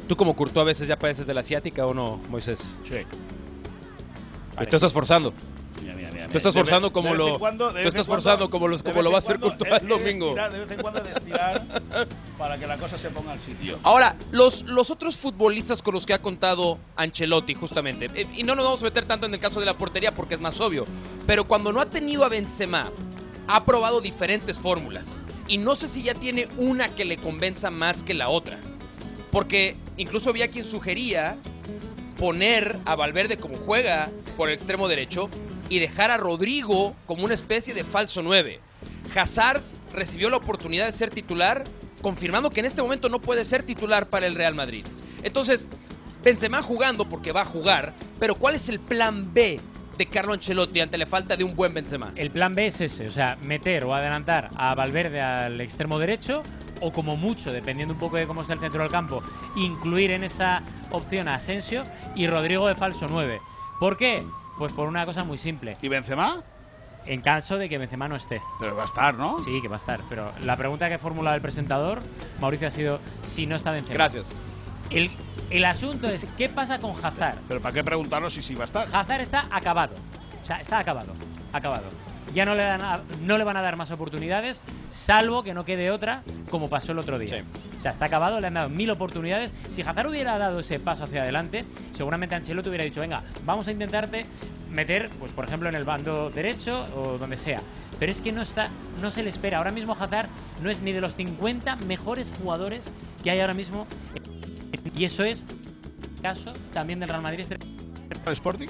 ¿Tú 0.07 0.15
como 0.15 0.35
Courtois 0.35 0.61
a 0.61 0.65
veces 0.65 0.87
ya 0.87 0.97
padeces 0.97 1.27
de 1.27 1.33
la 1.33 1.41
asiática 1.41 1.85
o 1.85 1.93
no, 1.93 2.17
Moisés? 2.29 2.77
Sí. 2.87 2.95
Vale. 4.55 4.67
Tú 4.69 4.75
estás 4.75 4.93
forzando. 4.93 5.33
Mira, 5.81 5.93
mira, 5.95 6.09
mira, 6.11 6.27
Tú 6.27 6.37
estás 6.37 6.53
de 6.53 6.61
vez- 6.61 6.67
forzando 6.69 6.91
como 6.91 7.09
de 7.11 7.17
lo- 7.17 7.39
cuando- 7.39 7.69
tú 7.71 7.77
estás 7.77 7.93
cuando- 7.93 8.05
forzando 8.23 8.49
como 8.49 8.67
los- 8.67 8.81
como 8.83 9.01
lo 9.01 9.09
va 9.11 9.17
a 9.17 9.19
hacer 9.19 9.39
cuando 9.39 9.57
Courtois 9.57 9.81
el 9.81 9.87
de 9.87 9.93
domingo. 9.93 10.25
estirar, 10.29 10.51
De 10.53 10.59
vez 10.59 10.71
en 10.71 10.81
cuando 10.81 10.99
estirar 11.03 11.63
para 12.37 12.57
que 12.57 12.67
la 12.67 12.77
cosa 12.77 12.97
se 12.97 13.09
ponga 13.11 13.33
al 13.33 13.39
sitio. 13.39 13.77
Ahora, 13.83 14.15
los, 14.31 14.63
los 14.63 14.89
otros 14.89 15.17
futbolistas 15.17 15.81
con 15.83 15.93
los 15.93 16.05
que 16.05 16.13
ha 16.13 16.21
contado 16.21 16.79
Ancelotti, 16.95 17.53
justamente, 17.53 18.09
eh, 18.15 18.27
y 18.35 18.43
no 18.43 18.55
nos 18.55 18.65
vamos 18.65 18.81
a 18.81 18.85
meter 18.85 19.05
tanto 19.05 19.27
en 19.27 19.33
el 19.35 19.39
caso 19.39 19.59
de 19.59 19.65
la 19.67 19.77
portería 19.77 20.15
porque 20.15 20.33
es 20.35 20.41
más 20.41 20.59
obvio, 20.61 20.85
pero 21.27 21.47
cuando 21.47 21.71
no 21.71 21.79
ha 21.81 21.85
tenido 21.85 22.23
a 22.25 22.29
Benzema, 22.29 22.91
ha 23.47 23.63
probado 23.65 24.01
diferentes 24.01 24.57
fórmulas. 24.57 25.23
Y 25.47 25.57
no 25.59 25.75
sé 25.75 25.87
si 25.87 26.01
ya 26.03 26.13
tiene 26.15 26.47
una 26.57 26.89
que 26.89 27.05
le 27.05 27.17
convenza 27.17 27.69
más 27.69 28.03
que 28.03 28.13
la 28.13 28.27
otra. 28.29 28.57
Porque 29.31 29.77
incluso 29.97 30.29
había 30.29 30.49
quien 30.49 30.63
sugería 30.63 31.37
poner 32.17 32.77
a 32.85 32.95
Valverde 32.95 33.37
como 33.37 33.57
juega 33.57 34.09
por 34.35 34.49
el 34.49 34.55
extremo 34.55 34.87
derecho 34.87 35.29
y 35.69 35.79
dejar 35.79 36.11
a 36.11 36.17
Rodrigo 36.17 36.95
como 37.05 37.25
una 37.25 37.33
especie 37.33 37.73
de 37.73 37.83
falso 37.83 38.21
9. 38.21 38.59
Hazard 39.15 39.61
recibió 39.93 40.29
la 40.29 40.37
oportunidad 40.37 40.85
de 40.85 40.91
ser 40.91 41.09
titular, 41.09 41.63
confirmando 42.01 42.49
que 42.49 42.59
en 42.59 42.65
este 42.65 42.81
momento 42.81 43.09
no 43.09 43.19
puede 43.19 43.45
ser 43.45 43.63
titular 43.63 44.09
para 44.09 44.27
el 44.27 44.35
Real 44.35 44.55
Madrid. 44.55 44.85
Entonces, 45.23 45.67
Benzema 46.23 46.61
jugando 46.61 47.07
porque 47.07 47.31
va 47.31 47.41
a 47.41 47.45
jugar, 47.45 47.93
pero 48.19 48.35
¿cuál 48.35 48.55
es 48.55 48.69
el 48.69 48.79
plan 48.79 49.33
B 49.33 49.59
de 49.97 50.05
Carlo 50.07 50.33
Ancelotti 50.33 50.79
ante 50.79 50.97
la 50.97 51.05
falta 51.05 51.35
de 51.35 51.43
un 51.43 51.55
buen 51.55 51.73
Benzema? 51.73 52.11
El 52.15 52.31
plan 52.31 52.53
B 52.53 52.67
es 52.67 52.81
ese, 52.81 53.07
o 53.07 53.11
sea, 53.11 53.37
meter 53.41 53.83
o 53.85 53.93
adelantar 53.93 54.49
a 54.55 54.75
Valverde 54.75 55.21
al 55.21 55.59
extremo 55.59 55.99
derecho 55.99 56.43
o 56.81 56.91
como 56.91 57.15
mucho, 57.15 57.51
dependiendo 57.51 57.93
un 57.93 57.99
poco 57.99 58.17
de 58.17 58.27
cómo 58.27 58.41
está 58.41 58.53
el 58.53 58.59
centro 58.59 58.81
del 58.81 58.91
campo, 58.91 59.23
incluir 59.55 60.11
en 60.11 60.23
esa 60.23 60.61
opción 60.91 61.27
a 61.27 61.35
Asensio 61.35 61.83
y 62.15 62.27
Rodrigo 62.27 62.67
de 62.67 62.75
falso 62.75 63.07
9. 63.09 63.41
¿Por 63.79 63.97
qué? 63.97 64.23
Pues 64.57 64.71
por 64.71 64.87
una 64.87 65.05
cosa 65.05 65.23
muy 65.23 65.37
simple. 65.37 65.77
¿Y 65.81 65.87
Benzema? 65.87 66.43
En 67.05 67.21
caso 67.21 67.57
de 67.57 67.69
que 67.69 67.77
Benzema 67.77 68.07
no 68.07 68.17
esté. 68.17 68.41
Pero 68.59 68.75
va 68.75 68.83
a 68.83 68.85
estar, 68.85 69.15
¿no? 69.15 69.39
Sí, 69.39 69.61
que 69.61 69.67
va 69.67 69.75
a 69.75 69.77
estar. 69.77 70.01
Pero 70.09 70.33
la 70.41 70.57
pregunta 70.57 70.89
que 70.89 70.95
ha 70.95 70.99
formulado 70.99 71.35
el 71.35 71.41
presentador, 71.41 72.01
Mauricio, 72.41 72.67
ha 72.67 72.71
sido 72.71 72.99
si 73.23 73.47
no 73.47 73.55
está 73.55 73.71
Benzema. 73.71 73.93
Gracias. 73.93 74.35
El, 74.89 75.09
el 75.49 75.65
asunto 75.65 76.07
es, 76.09 76.25
¿qué 76.37 76.49
pasa 76.49 76.79
con 76.79 76.93
Hazard? 77.03 77.37
Pero 77.47 77.61
¿para 77.61 77.73
qué 77.73 77.83
preguntarnos 77.83 78.33
si 78.33 78.41
sí 78.41 78.55
va 78.55 78.63
a 78.63 78.65
estar? 78.65 78.87
Hazard 78.93 79.21
está 79.21 79.47
acabado. 79.51 79.95
O 80.41 80.45
sea, 80.45 80.59
está 80.61 80.79
acabado. 80.79 81.13
Acabado. 81.53 81.85
Ya 82.33 82.45
no 82.45 82.55
le, 82.55 82.63
dan 82.63 82.81
a- 82.81 83.01
no 83.21 83.37
le 83.37 83.43
van 83.45 83.55
a 83.57 83.61
dar 83.61 83.77
más 83.77 83.89
oportunidades, 83.91 84.61
salvo 84.89 85.43
que 85.43 85.53
no 85.53 85.63
quede 85.63 85.91
otra, 85.91 86.23
como 86.49 86.69
pasó 86.69 86.91
el 86.91 86.99
otro 86.99 87.17
día. 87.17 87.37
Sí. 87.37 87.43
O 87.77 87.81
sea, 87.81 87.91
está 87.91 88.05
acabado, 88.05 88.39
le 88.41 88.47
han 88.47 88.55
dado 88.55 88.69
mil 88.69 88.89
oportunidades. 88.89 89.55
Si 89.69 89.81
Hazard 89.81 90.07
hubiera 90.09 90.37
dado 90.37 90.59
ese 90.59 90.79
paso 90.79 91.05
hacia 91.05 91.23
adelante, 91.23 91.63
seguramente 91.93 92.35
Ancelotti 92.35 92.67
hubiera 92.69 92.83
dicho, 92.83 92.99
venga, 92.99 93.23
vamos 93.45 93.67
a 93.67 93.71
intentarte 93.71 94.25
meter, 94.69 95.09
pues 95.19 95.31
por 95.31 95.45
ejemplo, 95.45 95.69
en 95.69 95.75
el 95.75 95.85
bando 95.85 96.29
derecho 96.29 96.85
o 96.97 97.17
donde 97.17 97.37
sea. 97.37 97.61
Pero 97.97 98.11
es 98.11 98.19
que 98.19 98.31
no 98.33 98.41
está, 98.41 98.67
no 99.01 99.09
se 99.09 99.23
le 99.23 99.29
espera. 99.29 99.59
Ahora 99.59 99.71
mismo 99.71 99.95
Hazard 99.97 100.27
no 100.61 100.69
es 100.69 100.81
ni 100.81 100.91
de 100.91 100.99
los 101.01 101.15
50 101.15 101.77
mejores 101.77 102.33
jugadores 102.41 102.83
que 103.23 103.31
hay 103.31 103.39
ahora 103.39 103.53
mismo. 103.53 103.87
Y 104.97 105.05
eso 105.05 105.23
es 105.23 105.45
caso 106.21 106.53
también 106.73 106.99
del 106.99 107.09
Real 107.09 107.21
Madrid. 107.21 107.45
¿Al 108.25 108.33
Sporting? 108.33 108.67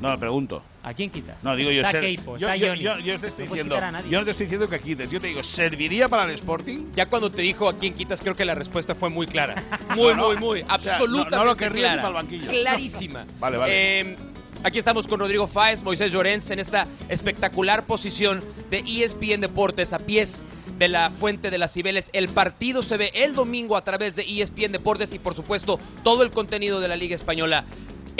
No, 0.00 0.16
pregunto. 0.18 0.62
¿A 0.84 0.94
quién 0.94 1.10
quitas? 1.10 1.42
No, 1.42 1.56
digo 1.56 1.70
yo, 1.72 1.80
Está 1.80 1.90
ser- 1.90 2.00
Keipo, 2.02 2.38
yo, 2.38 2.46
está 2.46 2.56
yo, 2.56 2.68
Johnny. 2.68 2.82
yo- 2.82 2.98
yo 3.00 3.18
te 3.20 3.26
estoy 3.28 3.46
No 3.46 3.50
diciendo, 3.54 3.76
yo 4.08 4.18
no 4.20 4.24
te 4.24 4.30
estoy 4.30 4.46
diciendo 4.46 4.68
que 4.68 4.78
quites, 4.80 5.10
yo 5.10 5.20
te 5.20 5.26
digo, 5.26 5.42
¿serviría 5.42 6.08
para 6.08 6.24
el 6.24 6.30
Sporting? 6.30 6.92
Ya 6.94 7.06
cuando 7.06 7.30
te 7.32 7.42
dijo 7.42 7.68
a 7.68 7.76
quién 7.76 7.94
quitas, 7.94 8.20
creo 8.22 8.36
que 8.36 8.44
la 8.44 8.54
respuesta 8.54 8.94
fue 8.94 9.10
muy 9.10 9.26
clara. 9.26 9.56
Muy, 9.96 10.14
No, 10.14 10.16
no. 10.16 10.26
muy, 10.28 10.36
muy. 10.36 10.60
O 10.62 10.78
sea, 10.78 10.92
no- 10.98 11.04
absolutamente 11.04 11.36
no 11.36 11.44
lo 11.44 11.56
querrías 11.56 11.92
clara. 11.94 11.96
ni 11.96 12.02
para 12.02 12.08
el 12.08 12.14
banquillo. 12.14 12.48
Clarísima. 12.48 13.26
Vale, 13.40 13.56
vale. 13.56 14.00
Eh, 14.00 14.16
aquí 14.62 14.78
estamos 14.78 15.06
con 15.08 15.20
Rodrigo 15.20 15.46
Fáez, 15.46 15.82
Moisés 15.82 16.12
Llorens 16.12 16.50
en 16.50 16.58
esta 16.58 16.86
espectacular 17.08 17.84
posición 17.86 18.42
de 18.70 18.78
ESPN 18.86 19.40
Deportes 19.40 19.92
a 19.92 19.98
pies 19.98 20.44
de 20.78 20.88
la 20.88 21.10
Fuente 21.10 21.50
de 21.50 21.58
las 21.58 21.72
Cibeles. 21.72 22.10
El 22.12 22.28
partido 22.28 22.82
se 22.82 22.96
ve 22.96 23.10
el 23.14 23.34
domingo 23.34 23.76
a 23.76 23.84
través 23.84 24.16
de 24.16 24.22
ESPN 24.22 24.72
Deportes 24.72 25.12
y 25.12 25.18
por 25.18 25.34
supuesto 25.34 25.78
todo 26.04 26.22
el 26.22 26.30
contenido 26.30 26.80
de 26.80 26.88
la 26.88 26.96
Liga 26.96 27.14
Española. 27.14 27.64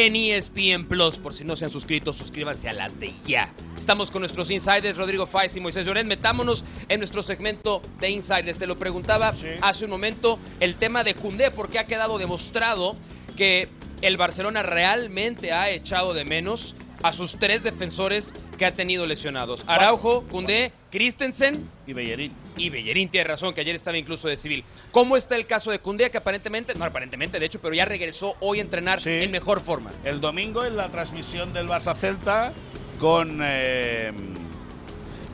en 0.00 0.14
ESPN 0.14 0.84
Plus. 0.86 1.16
Por 1.16 1.34
si 1.34 1.42
no 1.42 1.56
se 1.56 1.64
han 1.64 1.72
suscrito, 1.72 2.12
suscríbanse 2.12 2.68
a 2.68 2.72
las 2.72 3.00
de 3.00 3.12
ya. 3.26 3.52
Estamos 3.76 4.12
con 4.12 4.20
nuestros 4.20 4.48
insiders, 4.48 4.96
Rodrigo 4.96 5.26
Faiz 5.26 5.56
y 5.56 5.60
Moisés 5.60 5.84
Lloret. 5.84 6.06
Metámonos 6.06 6.62
en 6.88 7.00
nuestro 7.00 7.20
segmento 7.20 7.82
de 7.98 8.08
insiders. 8.10 8.58
Te 8.58 8.68
lo 8.68 8.78
preguntaba 8.78 9.34
Sí. 9.34 9.48
hace 9.60 9.86
un 9.86 9.90
momento 9.90 10.38
el 10.60 10.76
tema 10.76 11.02
de 11.02 11.14
Cundé, 11.16 11.50
porque 11.50 11.80
ha 11.80 11.86
quedado 11.88 12.16
demostrado 12.16 12.94
que 13.36 13.68
el 14.02 14.16
Barcelona 14.16 14.62
realmente 14.62 15.52
ha 15.52 15.70
echado 15.70 16.14
de 16.14 16.24
menos 16.24 16.74
a 17.02 17.12
sus 17.12 17.36
tres 17.38 17.62
defensores 17.62 18.34
que 18.58 18.66
ha 18.66 18.72
tenido 18.74 19.06
lesionados. 19.06 19.62
Araujo, 19.68 20.24
Cundé, 20.24 20.72
Christensen 20.90 21.68
Y 21.86 21.92
Bellerín. 21.92 22.32
y 22.56 22.70
Bellerín 22.70 23.08
tiene 23.08 23.28
razón, 23.28 23.54
que 23.54 23.60
ayer 23.60 23.76
estaba 23.76 23.96
incluso 23.96 24.26
de 24.26 24.36
civil. 24.36 24.64
¿Cómo 24.90 25.16
está 25.16 25.36
el 25.36 25.46
caso 25.46 25.70
de 25.70 25.78
Cundé, 25.78 26.10
que 26.10 26.18
aparentemente, 26.18 26.74
no 26.74 26.84
aparentemente, 26.84 27.38
de 27.38 27.46
hecho, 27.46 27.60
pero 27.60 27.72
ya 27.74 27.84
regresó 27.84 28.34
hoy 28.40 28.58
a 28.58 28.62
entrenar 28.62 29.00
Sí. 29.00 29.10
en 29.10 29.30
mejor 29.30 29.60
forma? 29.60 29.92
El 30.04 30.20
domingo 30.20 30.64
en 30.64 30.76
la 30.76 30.88
transmisión 30.88 31.52
del 31.52 31.68
Barça 31.68 31.94
Celta 31.96 32.52
con 32.98 33.38
eh, 33.42 34.10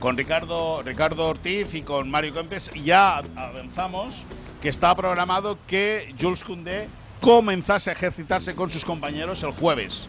con 0.00 0.18
Ricardo 0.18 0.82
Ricardo 0.82 1.28
Ortiz 1.28 1.72
y 1.74 1.80
con 1.80 2.10
Mario 2.10 2.34
Kempes 2.34 2.70
ya 2.84 3.22
avanzamos 3.36 4.24
que 4.60 4.68
está 4.68 4.94
programado 4.94 5.56
que 5.66 6.14
Jules 6.20 6.44
Koundé 6.44 6.88
comenzase 7.20 7.90
a 7.90 7.92
ejercitarse 7.92 8.54
con 8.54 8.70
sus 8.70 8.84
compañeros 8.84 9.42
el 9.42 9.52
jueves. 9.52 10.06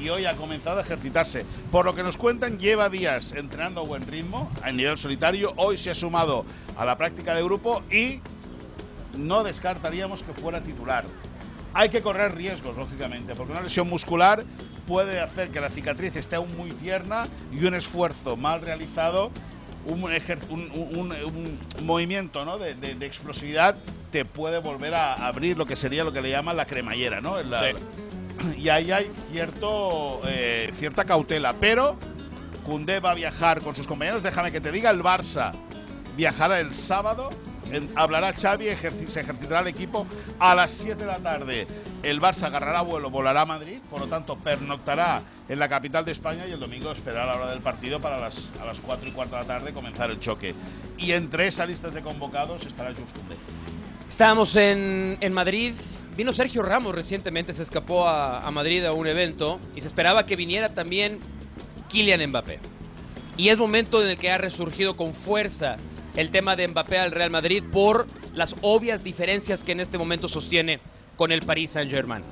Y 0.00 0.08
hoy 0.08 0.24
ha 0.26 0.34
comenzado 0.34 0.78
a 0.78 0.82
ejercitarse. 0.82 1.44
Por 1.70 1.84
lo 1.84 1.94
que 1.94 2.02
nos 2.02 2.16
cuentan, 2.16 2.58
lleva 2.58 2.88
días 2.88 3.32
entrenando 3.32 3.80
a 3.80 3.84
buen 3.84 4.06
ritmo, 4.06 4.50
a 4.62 4.72
nivel 4.72 4.98
solitario. 4.98 5.52
Hoy 5.56 5.76
se 5.76 5.90
ha 5.90 5.94
sumado 5.94 6.44
a 6.76 6.84
la 6.84 6.96
práctica 6.96 7.34
de 7.34 7.42
grupo 7.42 7.82
y 7.90 8.20
no 9.16 9.44
descartaríamos 9.44 10.22
que 10.22 10.32
fuera 10.32 10.62
titular. 10.62 11.04
Hay 11.74 11.88
que 11.88 12.02
correr 12.02 12.34
riesgos, 12.34 12.76
lógicamente, 12.76 13.34
porque 13.34 13.52
una 13.52 13.62
lesión 13.62 13.88
muscular 13.88 14.44
puede 14.86 15.20
hacer 15.20 15.50
que 15.50 15.60
la 15.60 15.70
cicatriz 15.70 16.16
esté 16.16 16.36
aún 16.36 16.54
muy 16.56 16.70
tierna 16.72 17.28
y 17.52 17.64
un 17.64 17.74
esfuerzo 17.74 18.36
mal 18.36 18.60
realizado, 18.60 19.30
un, 19.86 20.02
un- 20.04 20.72
un- 20.96 21.12
un- 21.12 21.58
movimiento 21.86 22.44
¿no? 22.44 22.58
de- 22.58 22.74
de 22.74 23.06
explosividad, 23.06 23.76
te 24.12 24.24
puede 24.24 24.58
volver 24.58 24.94
a 24.94 25.14
abrir 25.26 25.58
lo 25.58 25.66
que 25.66 25.74
sería 25.74 26.04
lo 26.04 26.12
que 26.12 26.20
le 26.20 26.30
llaman 26.30 26.56
la 26.56 26.66
cremallera. 26.66 27.20
¿no? 27.20 27.42
La- 27.42 27.60
Y 28.56 28.68
ahí 28.68 28.90
hay 28.92 29.10
cierto, 29.30 30.20
eh, 30.26 30.70
cierta 30.78 31.04
cautela, 31.04 31.54
pero 31.60 31.96
Cundé 32.64 33.00
va 33.00 33.10
a 33.12 33.14
viajar 33.14 33.60
con 33.60 33.74
sus 33.74 33.86
compañeros. 33.86 34.22
Déjame 34.22 34.52
que 34.52 34.60
te 34.60 34.70
diga, 34.72 34.90
el 34.90 35.02
Barça 35.02 35.52
viajará 36.16 36.60
el 36.60 36.72
sábado. 36.72 37.30
en- 37.70 37.88
hablará 37.94 38.34
Xavi, 38.34 38.66
se 39.06 39.20
ejercitará 39.20 39.60
el 39.60 39.68
equipo 39.68 40.06
a 40.38 40.54
las 40.54 40.72
7 40.72 41.04
de 41.04 41.06
la 41.06 41.18
tarde. 41.20 41.66
El 42.02 42.20
Barça 42.20 42.42
agarrará 42.48 42.82
vuelo, 42.82 43.08
volará 43.08 43.42
a 43.42 43.46
Madrid, 43.46 43.78
por 43.88 44.00
lo 44.00 44.08
tanto 44.08 44.36
pernoctará 44.36 45.22
en 45.48 45.58
la 45.58 45.68
capital 45.70 46.04
de 46.04 46.12
España 46.12 46.46
y 46.46 46.50
el 46.52 46.60
domingo 46.60 46.92
esperará 46.92 47.24
la 47.24 47.36
hora 47.36 47.50
del 47.50 47.60
partido 47.60 47.98
para 47.98 48.18
las, 48.18 48.50
a 48.60 48.66
las 48.66 48.80
4 48.80 49.08
y 49.08 49.12
cuarto 49.12 49.36
de 49.36 49.42
la 49.42 49.46
tarde 49.48 49.72
comenzar 49.72 50.10
el 50.10 50.20
choque. 50.20 50.54
Y 50.98 51.12
entre 51.12 51.46
esa 51.46 51.64
lista 51.64 51.88
de 51.88 52.02
convocados 52.02 52.66
estará 52.66 52.90
Jules 52.92 53.10
Koundé. 53.14 53.36
Estábamos 54.12 54.56
en, 54.56 55.16
en 55.22 55.32
Madrid. 55.32 55.72
Vino 56.18 56.34
Sergio 56.34 56.62
Ramos 56.62 56.94
recientemente, 56.94 57.54
se 57.54 57.62
escapó 57.62 58.06
a, 58.06 58.46
a 58.46 58.50
Madrid 58.50 58.84
a 58.84 58.92
un 58.92 59.06
evento 59.06 59.58
y 59.74 59.80
se 59.80 59.86
esperaba 59.86 60.26
que 60.26 60.36
viniera 60.36 60.74
también 60.74 61.18
Kylian 61.88 62.28
Mbappé. 62.28 62.60
Y 63.38 63.48
es 63.48 63.56
momento 63.56 64.02
en 64.02 64.10
el 64.10 64.18
que 64.18 64.30
ha 64.30 64.36
resurgido 64.36 64.98
con 64.98 65.14
fuerza 65.14 65.78
el 66.14 66.30
tema 66.30 66.56
de 66.56 66.68
Mbappé 66.68 66.98
al 66.98 67.10
Real 67.10 67.30
Madrid 67.30 67.64
por 67.72 68.06
las 68.34 68.54
obvias 68.60 69.02
diferencias 69.02 69.64
que 69.64 69.72
en 69.72 69.80
este 69.80 69.96
momento 69.96 70.28
sostiene 70.28 70.78
con 71.16 71.32
el 71.32 71.40
Paris 71.40 71.70
Saint-Germain. 71.70 72.22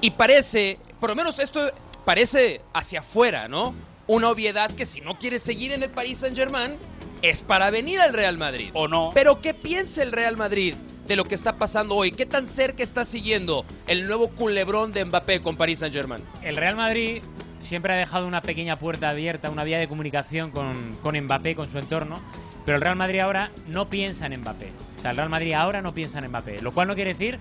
Y 0.00 0.12
parece, 0.12 0.78
por 0.98 1.10
lo 1.10 1.14
menos 1.14 1.38
esto 1.40 1.70
parece 2.06 2.62
hacia 2.72 3.00
afuera, 3.00 3.48
¿no? 3.48 3.74
Una 4.06 4.30
obviedad 4.30 4.70
que 4.70 4.86
si 4.86 5.02
no 5.02 5.18
quiere 5.18 5.40
seguir 5.40 5.72
en 5.72 5.82
el 5.82 5.90
Paris 5.90 6.20
Saint-Germain 6.20 6.78
es 7.20 7.42
para 7.42 7.68
venir 7.68 8.00
al 8.00 8.14
Real 8.14 8.38
Madrid. 8.38 8.70
¿O 8.72 8.88
no? 8.88 9.10
Pero 9.12 9.42
¿qué 9.42 9.52
piensa 9.52 10.02
el 10.02 10.10
Real 10.10 10.38
Madrid 10.38 10.74
de 11.06 11.16
lo 11.16 11.24
que 11.24 11.34
está 11.34 11.56
pasando 11.56 11.96
hoy? 11.96 12.12
¿Qué 12.12 12.26
tan 12.26 12.46
cerca 12.46 12.82
está 12.82 13.04
siguiendo 13.04 13.64
el 13.86 14.06
nuevo 14.06 14.28
culebrón 14.28 14.92
de 14.92 15.04
Mbappé 15.04 15.40
con 15.40 15.56
Paris 15.56 15.80
Saint-Germain? 15.80 16.22
El 16.42 16.56
Real 16.56 16.76
Madrid 16.76 17.22
siempre 17.58 17.92
ha 17.92 17.96
dejado 17.96 18.26
una 18.26 18.42
pequeña 18.42 18.78
puerta 18.78 19.08
abierta, 19.10 19.50
una 19.50 19.64
vía 19.64 19.78
de 19.78 19.88
comunicación 19.88 20.50
con, 20.50 20.96
con 21.02 21.16
Mbappé, 21.18 21.54
con 21.54 21.68
su 21.68 21.78
entorno, 21.78 22.20
pero 22.64 22.76
el 22.76 22.82
Real 22.82 22.96
Madrid 22.96 23.20
ahora 23.20 23.50
no 23.68 23.88
piensa 23.88 24.26
en 24.26 24.40
Mbappé. 24.40 24.70
O 24.98 25.00
sea, 25.00 25.10
el 25.10 25.16
Real 25.16 25.28
Madrid 25.28 25.52
ahora 25.54 25.82
no 25.82 25.92
piensa 25.94 26.18
en 26.18 26.28
Mbappé, 26.28 26.60
lo 26.62 26.72
cual 26.72 26.88
no 26.88 26.94
quiere 26.94 27.12
decir 27.14 27.38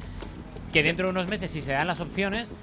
que 0.74 0.84
dentro 0.84 1.08
de 1.08 1.12
unos 1.12 1.28
meses, 1.28 1.52
si 1.52 1.62
se 1.62 1.72
dan 1.74 1.88
las 1.88 2.00
opciones, 2.00 2.54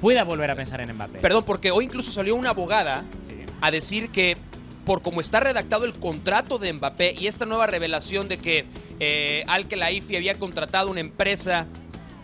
pueda 0.00 0.22
volver 0.24 0.50
a 0.50 0.54
pensar 0.56 0.80
en 0.80 0.92
Mbappé. 0.94 1.18
Perdón, 1.20 1.44
porque 1.44 1.70
hoy 1.70 1.86
incluso 1.86 2.12
salió 2.12 2.36
una 2.36 2.50
abogada 2.50 3.04
Sí. 3.26 3.34
a 3.60 3.70
decir 3.70 4.10
que 4.10 4.36
por 4.84 5.00
cómo 5.00 5.20
está 5.22 5.40
redactado 5.40 5.86
el 5.86 5.94
contrato 5.94 6.58
de 6.58 6.72
Mbappé 6.74 7.14
y 7.18 7.26
esta 7.26 7.46
nueva 7.46 7.66
revelación 7.66 8.28
de 8.28 8.36
que 8.36 8.66
eh, 9.00 9.44
Al 9.48 9.66
Khelaifi 9.68 10.16
había 10.16 10.34
contratado 10.38 10.90
una 10.90 11.00
empresa, 11.00 11.66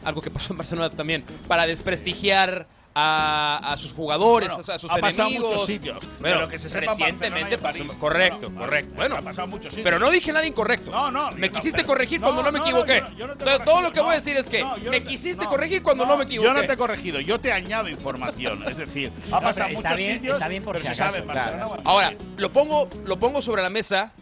algo 0.05 0.21
que 0.21 0.31
pasó 0.31 0.53
en 0.53 0.59
Barcelona 0.59 0.91
también, 0.91 1.25
para 1.49 1.67
desprestigiar 1.67 2.67
a, 2.93 3.61
a 3.73 3.77
sus 3.77 3.93
jugadores, 3.93 4.49
Bueno, 4.53 4.73
a, 4.75 4.79
sus 4.81 4.91
ha 4.91 4.97
pasado 4.97 5.29
en 5.29 5.35
enemigos. 5.37 5.53
muchos 5.53 5.67
sitios, 5.69 6.09
Bueno, 6.21 6.37
pero 6.39 6.49
que 6.49 6.59
se 6.59 6.69
sepa 6.69 6.93
en 6.93 6.99
recientemente 6.99 7.57
pasó- 7.57 7.87
correcto, 8.01 8.47
Bueno, 8.51 8.61
correcto. 8.63 8.95
Bueno, 8.97 9.17
ha 9.17 9.21
pasado 9.23 9.45
en 9.45 9.51
muchos 9.51 9.67
sitios. 9.73 9.85
pero 9.85 10.01
no 10.01 10.11
dije 10.11 10.33
nada 10.33 10.45
incorrecto. 10.45 10.91
No, 10.91 11.09
no, 11.09 11.31
Me 11.31 11.47
no, 11.49 11.53
quisiste 11.55 11.77
pero- 11.79 11.87
corregir 11.87 12.21
cuando 12.21 12.43
no 12.43 12.51
me 12.51 12.59
equivoqué. 12.59 12.99
yo 12.99 13.09
no- 13.11 13.17
yo 13.17 13.27
no 13.29 13.35
te 13.37 13.45
he 13.45 13.47
Entonces, 13.47 13.65
todo 13.65 13.81
lo 13.83 13.93
que 13.93 14.01
voy 14.01 14.11
a 14.11 14.15
decir 14.17 14.37
es 14.37 14.49
que 14.49 14.61
no, 14.63 14.77
yo 14.79 14.85
no 14.87 14.91
me 14.91 15.01
te- 15.03 15.07
quisiste 15.09 15.45
no, 15.45 15.51
corregir 15.51 15.83
cuando 15.85 16.05
no, 16.05 16.17
me 16.17 16.25
equivoqué. 16.25 16.49
Yo 16.49 16.53
no 16.55 16.67
te 16.67 16.73
he 16.73 16.77
corregido, 16.77 17.21
yo 17.21 17.39
te 17.39 17.53
añado 17.53 17.89
información. 17.89 18.65
Es 18.69 18.77
decir, 18.77 19.13
ha 19.29 19.37
No, 19.37 19.41
pasado 19.41 19.69
muchos 19.71 19.97
bien- 19.97 20.15
sitios, 20.15 20.37
está 20.39 20.49
bien 20.49 20.63
por 20.65 20.75
pero 20.77 20.89
si 20.89 20.95
se 20.95 21.03
acaso, 21.05 21.19
sabe 21.19 21.31
claro. 21.31 21.77
Ahora, 21.85 22.13
lo 22.39 22.51
pongo, 22.53 22.89
lo 23.05 23.17
pongo 23.21 23.41
sobre 23.41 23.63
la 23.63 23.71
mesa, 23.71 24.13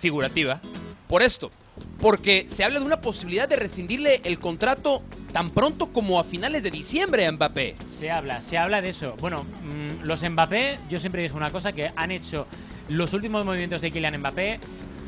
figurativa, 0.00 0.60
por 1.06 1.22
esto. 1.22 1.52
Porque 1.98 2.44
se 2.48 2.62
habla 2.62 2.78
de 2.78 2.86
una 2.86 3.00
posibilidad 3.00 3.48
de 3.48 3.56
rescindirle 3.56 4.20
el 4.24 4.38
contrato 4.38 5.02
tan 5.32 5.50
pronto 5.50 5.92
como 5.92 6.20
a 6.20 6.24
finales 6.24 6.62
de 6.62 6.70
diciembre 6.70 7.26
a 7.26 7.32
Mbappé. 7.32 7.76
Se 7.84 8.10
habla, 8.10 8.40
se 8.40 8.58
habla 8.58 8.82
de 8.82 8.90
eso. 8.90 9.16
Bueno, 9.20 9.44
mm, 9.44 10.04
los 10.04 10.22
Mbappé, 10.22 10.78
yo 10.88 11.00
siempre 11.00 11.22
dije 11.22 11.34
una 11.34 11.50
cosa, 11.50 11.72
que 11.72 11.90
han 11.96 12.10
hecho 12.10 12.46
los 12.88 13.12
últimos 13.12 13.44
movimientos 13.44 13.80
de 13.80 13.90
Kylian 13.90 14.18
Mbappé, 14.18 14.60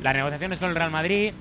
las 0.03 0.14
negociaciones 0.14 0.59
con 0.59 0.70
el 0.70 0.77
Real 0.77 0.90
Madrid, 0.90 1.33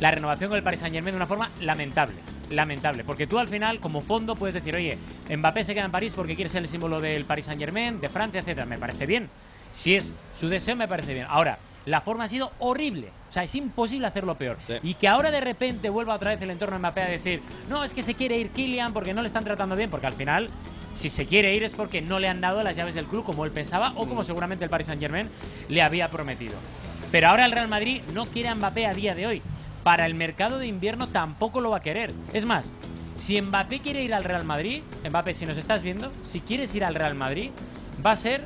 la 0.00 0.10
renovación 0.10 0.50
con 0.50 0.58
el 0.58 0.62
Paris 0.62 0.80
Saint 0.80 0.94
Germain 0.94 1.12
de 1.12 1.16
una 1.16 1.26
forma 1.26 1.50
lamentable. 1.60 2.16
Lamentable, 2.50 3.04
porque 3.04 3.26
tú 3.26 3.38
al 3.38 3.48
final, 3.48 3.80
como 3.80 4.02
fondo, 4.02 4.36
puedes 4.36 4.54
decir, 4.54 4.74
oye, 4.76 4.98
Mbappé 5.34 5.64
se 5.64 5.74
queda 5.74 5.86
en 5.86 5.90
París 5.90 6.12
porque 6.14 6.34
quiere 6.34 6.50
ser 6.50 6.62
el 6.62 6.68
símbolo 6.68 7.00
del 7.00 7.24
Paris 7.24 7.46
Saint 7.46 7.60
Germain, 7.60 8.00
de 8.00 8.08
Francia, 8.08 8.40
etcétera. 8.40 8.66
Me 8.66 8.78
parece 8.78 9.06
bien. 9.06 9.30
Si 9.72 9.94
es 9.94 10.12
su 10.34 10.48
deseo, 10.48 10.76
me 10.76 10.86
parece 10.86 11.14
bien. 11.14 11.26
Ahora, 11.28 11.58
la 11.86 12.00
forma 12.00 12.24
ha 12.24 12.28
sido 12.28 12.52
horrible. 12.58 13.10
O 13.28 13.32
sea, 13.32 13.42
es 13.42 13.54
imposible 13.54 14.06
hacerlo 14.06 14.36
peor. 14.36 14.58
Sí. 14.66 14.74
Y 14.82 14.94
que 14.94 15.08
ahora 15.08 15.30
de 15.30 15.40
repente 15.40 15.90
vuelva 15.90 16.14
otra 16.14 16.30
vez 16.30 16.40
el 16.42 16.50
entorno 16.50 16.74
de 16.76 16.78
Mbappé 16.80 17.02
a 17.02 17.08
decir, 17.08 17.42
no, 17.68 17.84
es 17.84 17.92
que 17.92 18.02
se 18.02 18.14
quiere 18.14 18.38
ir 18.38 18.50
Kylian 18.50 18.92
porque 18.92 19.12
no 19.12 19.20
le 19.22 19.26
están 19.26 19.44
tratando 19.44 19.76
bien, 19.76 19.90
porque 19.90 20.06
al 20.06 20.14
final, 20.14 20.48
si 20.94 21.08
se 21.08 21.26
quiere 21.26 21.54
ir 21.54 21.62
es 21.64 21.72
porque 21.72 22.00
no 22.00 22.18
le 22.18 22.28
han 22.28 22.40
dado 22.40 22.62
las 22.62 22.76
llaves 22.76 22.94
del 22.94 23.06
club 23.06 23.24
como 23.24 23.44
él 23.44 23.50
pensaba 23.50 23.92
o 23.96 24.06
como 24.06 24.22
Mm. 24.22 24.24
seguramente 24.24 24.64
el 24.64 24.70
Paris 24.70 24.86
Saint 24.86 25.00
Germain 25.02 25.28
le 25.68 25.82
había 25.82 26.08
prometido. 26.08 26.54
Pero 27.10 27.28
ahora 27.28 27.44
el 27.44 27.52
Real 27.52 27.68
Madrid 27.68 28.00
no 28.12 28.26
quiere 28.26 28.48
a 28.48 28.54
Mbappé 28.54 28.86
a 28.86 28.94
día 28.94 29.14
de 29.14 29.26
hoy. 29.26 29.42
Para 29.82 30.06
el 30.06 30.14
mercado 30.14 30.58
de 30.58 30.66
invierno 30.66 31.08
tampoco 31.08 31.60
lo 31.60 31.70
va 31.70 31.76
a 31.78 31.82
querer. 31.82 32.12
Es 32.32 32.46
más, 32.46 32.72
si 33.16 33.40
Mbappé 33.40 33.80
quiere 33.80 34.02
ir 34.02 34.14
al 34.14 34.24
Real 34.24 34.44
Madrid, 34.44 34.82
Mbappé, 35.08 35.34
si 35.34 35.44
nos 35.44 35.58
estás 35.58 35.82
viendo, 35.82 36.10
si 36.22 36.40
quieres 36.40 36.74
ir 36.74 36.84
al 36.84 36.94
Real 36.94 37.14
Madrid, 37.14 37.50
va 38.04 38.12
a 38.12 38.16
ser 38.16 38.44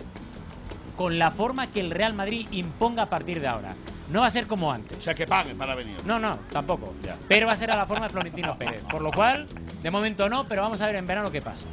con 0.98 1.16
la 1.16 1.30
forma 1.30 1.70
que 1.70 1.78
el 1.78 1.92
Real 1.92 2.12
Madrid 2.12 2.48
imponga 2.50 3.04
a 3.04 3.06
partir 3.06 3.40
de 3.40 3.46
ahora. 3.46 3.76
No 4.10 4.22
va 4.22 4.26
a 4.26 4.30
ser 4.30 4.48
como 4.48 4.72
antes. 4.72 4.98
O 4.98 5.00
sea, 5.00 5.14
que 5.14 5.26
pague 5.28 5.54
para 5.54 5.76
venir. 5.76 5.96
No, 6.04 6.18
no, 6.18 6.36
tampoco. 6.50 6.92
Ya. 7.04 7.16
Pero 7.28 7.46
va 7.46 7.52
a 7.52 7.56
ser 7.56 7.70
a 7.70 7.76
la 7.76 7.86
forma 7.86 8.06
de 8.06 8.12
Florentino 8.12 8.58
Pérez. 8.58 8.82
Por 8.90 9.00
lo 9.02 9.12
cual, 9.12 9.46
de 9.80 9.90
momento 9.92 10.28
no, 10.28 10.48
pero 10.48 10.62
vamos 10.62 10.80
a 10.80 10.86
ver 10.86 10.96
en 10.96 11.06
verano 11.06 11.30
qué 11.30 11.40
pasa. 11.40 11.68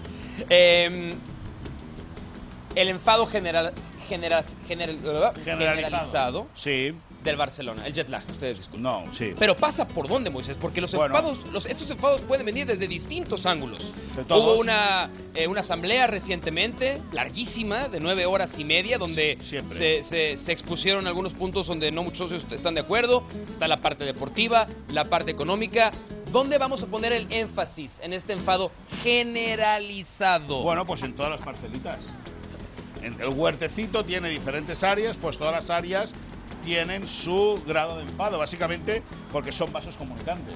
Eh, 0.49 1.15
el 2.75 2.89
enfado 2.89 3.25
general, 3.25 3.73
general, 4.07 4.43
general- 4.67 5.33
generalizado 5.43 6.47
Sí. 6.53 6.93
Del 7.25 7.35
Barcelona, 7.37 7.85
el 7.85 7.93
jet 7.93 8.07
lag, 8.09 8.23
ustedes 8.29 8.57
disculpen. 8.57 8.83
No, 8.83 9.03
sí. 9.11 9.33
Pero 9.37 9.55
pasa 9.55 9.87
por 9.87 10.07
dónde, 10.07 10.29
Moisés, 10.29 10.57
porque 10.59 10.79
los 10.79 10.93
Bueno. 10.93 11.15
enfados, 11.15 11.45
los, 11.51 11.65
estos 11.65 11.89
enfados 11.91 12.21
pueden 12.21 12.45
venir 12.45 12.65
desde 12.67 12.87
distintos 12.87 13.45
ángulos. 13.45 13.91
De 14.15 14.23
todos. 14.23 14.43
Hubo 14.55 14.61
una, 14.61 15.09
eh, 15.33 15.47
una 15.47 15.59
asamblea 15.61 16.07
recientemente, 16.07 17.01
larguísima, 17.11 17.87
de 17.89 17.99
nueve 17.99 18.25
horas 18.25 18.57
y 18.59 18.63
media, 18.63 18.97
donde 18.97 19.37
se, 19.41 20.03
se- 20.03 20.37
se 20.37 20.51
expusieron 20.51 21.07
algunos 21.07 21.33
puntos 21.33 21.67
donde 21.67 21.91
no 21.91 22.03
muchos 22.03 22.29
socios 22.29 22.45
están 22.51 22.75
de 22.75 22.81
acuerdo. 22.81 23.23
Está 23.51 23.67
la 23.67 23.81
parte 23.81 24.05
deportiva, 24.05 24.67
la 24.91 25.05
parte 25.05 25.31
económica. 25.31 25.91
¿Dónde 26.31 26.57
vamos 26.57 26.83
a 26.83 26.87
poner 26.87 27.11
el 27.13 27.31
énfasis 27.31 27.99
en 28.03 28.13
este 28.13 28.33
enfado 28.33 28.71
generalizado? 29.03 30.61
Bueno, 30.61 30.85
pues 30.85 31.01
en 31.03 31.13
todas 31.15 31.31
las 31.31 31.41
parcelitas. 31.41 32.05
El 33.01 33.29
huertecito 33.29 34.03
tiene 34.03 34.29
diferentes 34.29 34.83
áreas, 34.83 35.15
pues 35.15 35.37
todas 35.37 35.53
las 35.53 35.69
áreas 35.69 36.15
tienen 36.65 37.07
su 37.07 37.61
grado 37.65 37.97
de 37.97 38.03
enfado, 38.03 38.39
básicamente 38.39 39.03
porque 39.31 39.51
son 39.51 39.71
vasos 39.71 39.95
comunicantes. 39.95 40.55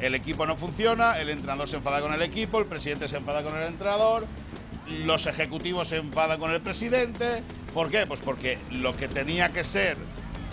El 0.00 0.14
equipo 0.14 0.46
no 0.46 0.56
funciona, 0.56 1.18
el 1.18 1.28
entrenador 1.28 1.68
se 1.68 1.76
enfada 1.76 2.00
con 2.00 2.12
el 2.14 2.22
equipo, 2.22 2.58
el 2.58 2.66
presidente 2.66 3.06
se 3.06 3.18
enfada 3.18 3.42
con 3.42 3.54
el 3.56 3.64
entrenador 3.64 4.26
los 4.90 5.26
ejecutivos 5.26 5.88
se 5.88 5.96
enfadan 5.96 6.40
con 6.40 6.50
el 6.50 6.60
presidente. 6.60 7.42
¿Por 7.72 7.90
qué? 7.90 8.06
Pues 8.06 8.20
porque 8.20 8.58
lo 8.70 8.96
que 8.96 9.08
tenía 9.08 9.50
que 9.50 9.64
ser 9.64 9.96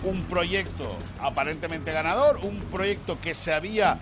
un 0.03 0.23
proyecto 0.25 0.95
aparentemente 1.19 1.91
ganador, 1.91 2.39
un 2.43 2.59
proyecto 2.71 3.19
que 3.19 3.33
se 3.33 3.53
había 3.53 3.97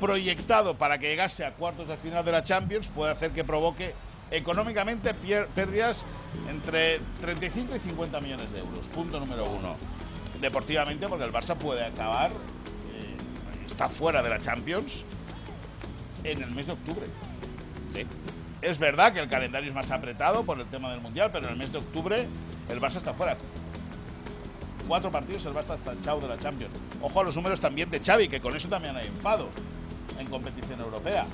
proyectado 0.00 0.76
para 0.76 0.98
que 0.98 1.08
llegase 1.08 1.44
a 1.44 1.52
cuartos 1.54 1.88
de 1.88 1.96
final 1.96 2.24
de 2.24 2.32
la 2.32 2.42
Champions, 2.42 2.88
puede 2.88 3.12
hacer 3.12 3.32
que 3.32 3.44
provoque 3.44 3.94
económicamente 4.30 5.14
pérdidas 5.14 6.04
entre 6.50 7.00
35 7.22 7.76
y 7.76 7.78
50 7.78 8.20
millones 8.20 8.52
de 8.52 8.58
euros. 8.58 8.86
Punto 8.88 9.18
número 9.18 9.48
uno. 9.48 9.76
Deportivamente, 10.40 11.08
porque 11.08 11.24
el 11.24 11.32
Barça 11.32 11.56
puede 11.56 11.84
acabar, 11.84 12.30
eh, 12.30 13.16
está 13.66 13.88
fuera 13.88 14.22
de 14.22 14.30
la 14.30 14.40
Champions 14.40 15.04
en 16.24 16.42
el 16.42 16.50
mes 16.50 16.66
de 16.66 16.72
octubre. 16.72 17.06
Es 18.60 18.78
verdad 18.78 19.12
que 19.12 19.20
el 19.20 19.28
calendario 19.28 19.68
es 19.68 19.74
más 19.74 19.90
apretado 19.90 20.44
por 20.44 20.58
el 20.60 20.66
tema 20.66 20.90
del 20.90 21.00
Mundial, 21.00 21.30
pero 21.32 21.46
en 21.46 21.52
el 21.52 21.58
mes 21.58 21.72
de 21.72 21.78
octubre 21.78 22.26
el 22.68 22.80
Barça 22.80 22.96
está 22.96 23.14
fuera. 23.14 23.36
Cuatro 24.86 25.10
partidos 25.10 25.44
el 25.46 25.52
Barça 25.52 25.74
está 25.74 25.94
tachado 25.94 26.20
de 26.20 26.28
la 26.28 26.38
Champions. 26.38 26.72
Ojo 27.02 27.20
a 27.20 27.24
los 27.24 27.36
números 27.36 27.60
también 27.60 27.90
de 27.90 28.00
Xavi, 28.00 28.28
que 28.28 28.40
con 28.40 28.56
eso 28.56 28.68
también 28.68 28.96
hay 28.96 29.06
enfado 29.06 29.48
en 30.18 30.26
competición 30.28 30.80
europea, 30.80 31.26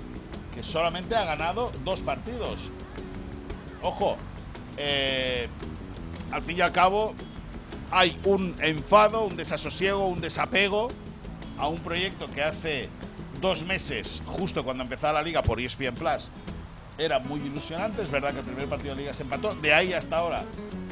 que 0.54 0.62
solamente 0.62 1.16
ha 1.16 1.24
ganado 1.24 1.72
dos 1.84 2.00
partidos. 2.00 2.70
Ojo, 3.82 4.16
eh, 4.76 5.48
al 6.30 6.42
fin 6.42 6.58
y 6.58 6.60
al 6.60 6.72
cabo 6.72 7.14
hay 7.94 8.18
un 8.24 8.56
enfado, 8.60 9.24
un 9.24 9.36
desasosiego, 9.36 10.08
un 10.08 10.20
desapego 10.20 10.88
a 11.58 11.68
un 11.68 11.78
proyecto 11.78 12.28
que 12.32 12.42
hace 12.42 12.88
dos 13.40 13.64
meses, 13.64 14.20
justo 14.26 14.64
cuando 14.64 14.82
empezaba 14.82 15.12
la 15.12 15.22
liga 15.22 15.42
por 15.42 15.60
ESPN 15.60 15.94
Plus, 15.94 16.30
era 16.98 17.20
muy 17.20 17.40
ilusionante. 17.40 18.02
Es 18.02 18.10
verdad 18.10 18.32
que 18.32 18.40
el 18.40 18.44
primer 18.44 18.68
partido 18.68 18.96
de 18.96 19.02
liga 19.02 19.14
se 19.14 19.22
empató. 19.22 19.54
De 19.54 19.72
ahí 19.72 19.92
hasta 19.92 20.18
ahora, 20.18 20.42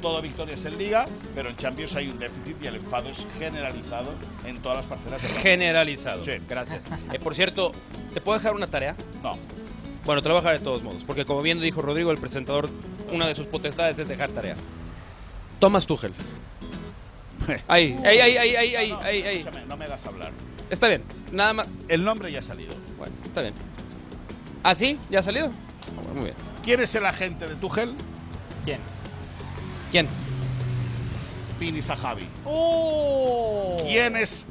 todo 0.01 0.23
victorias 0.23 0.65
en 0.65 0.79
liga, 0.79 1.07
pero 1.35 1.51
en 1.51 1.57
Champions 1.57 1.97
hay 1.97 2.09
un 2.09 2.21
déficit 2.21 2.57
y 2.63 2.67
el 2.69 2.77
enfado 2.77 3.09
es 3.09 3.27
generalizado 3.37 4.13
en 4.47 4.59
todas 4.63 4.79
las 4.79 4.87
parcelas. 4.87 5.23
Generalizado. 5.43 6.25
Sí. 6.25 6.33
Gracias. 6.49 6.87
Eh, 7.13 7.19
por 7.19 7.35
cierto, 7.35 7.73
¿te 8.15 8.21
puedo 8.21 8.39
dejar 8.39 8.55
una 8.55 8.69
tarea? 8.69 8.95
No. 9.25 9.37
Bueno, 10.05 10.23
te 10.23 10.29
lo 10.29 10.35
voy 10.35 10.41
a 10.41 10.43
dejar 10.43 10.59
de 10.61 10.65
todos 10.65 10.83
modos, 10.85 11.03
porque 11.05 11.25
como 11.25 11.43
bien 11.43 11.61
dijo 11.61 11.83
Rodrigo, 11.83 12.13
el 12.13 12.19
presentador, 12.19 12.71
una 13.13 13.27
de 13.27 13.35
sus 13.35 13.47
potestades 13.47 13.99
es 13.99 14.07
dejar 14.07 14.31
tarea. 14.31 14.55
Thomas 15.59 15.87
Tuchel. 15.87 16.13
Ahí, 17.69 17.97
ahí, 18.05 18.19
ahí, 18.21 18.37
ahí, 18.39 18.57
ahí, 18.57 18.93
ahí, 19.03 19.23
ahí. 19.23 19.47
No 19.69 19.77
me 19.77 19.85
hagas 19.85 20.05
hablar. 20.07 20.33
Está 20.71 20.89
bien, 20.89 21.03
nada 21.33 21.53
más. 21.53 21.67
El 21.89 22.05
nombre 22.05 22.31
ya 22.33 22.39
ha 22.39 22.43
salido. 22.43 22.75
Bueno, 22.99 23.15
está 23.25 23.43
bien. 23.43 23.55
¿Ah, 24.63 24.75
sí? 24.75 24.99
¿Ya 25.11 25.21
ha 25.21 25.23
salido? 25.23 25.51
muy 26.15 26.25
bien. 26.25 26.37
¿Quién 26.63 26.81
es 26.81 26.95
el 26.95 27.05
agente 27.05 27.49
de 27.49 27.55
Tuchel? 27.57 27.95
¿Quién? 28.65 28.79
¿Quién? 29.91 30.09
Pini 31.59 31.83
Sahabi. 31.83 32.27
¡Oh! 32.45 33.79
¿Quién 33.83 34.17
es 34.17 34.47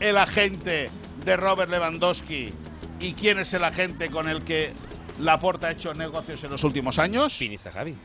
el 0.00 0.18
agente 0.18 0.90
de 1.24 1.36
Robert 1.36 1.70
Lewandowski? 1.70 2.52
¿Y 3.00 3.12
quién 3.14 3.38
es 3.38 3.54
el 3.54 3.64
agente 3.64 4.10
con 4.10 4.28
el 4.28 4.42
que 4.42 4.72
Laporta 5.20 5.68
ha 5.68 5.70
hecho 5.72 5.94
negocios 5.94 6.42
en 6.44 6.50
los 6.50 6.64
últimos 6.64 6.98
años? 6.98 7.36
Pini 7.38 7.58
Sahabi. 7.58 7.96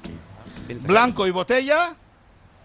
Blanco 0.85 1.25
y 1.27 1.31
botella 1.31 1.95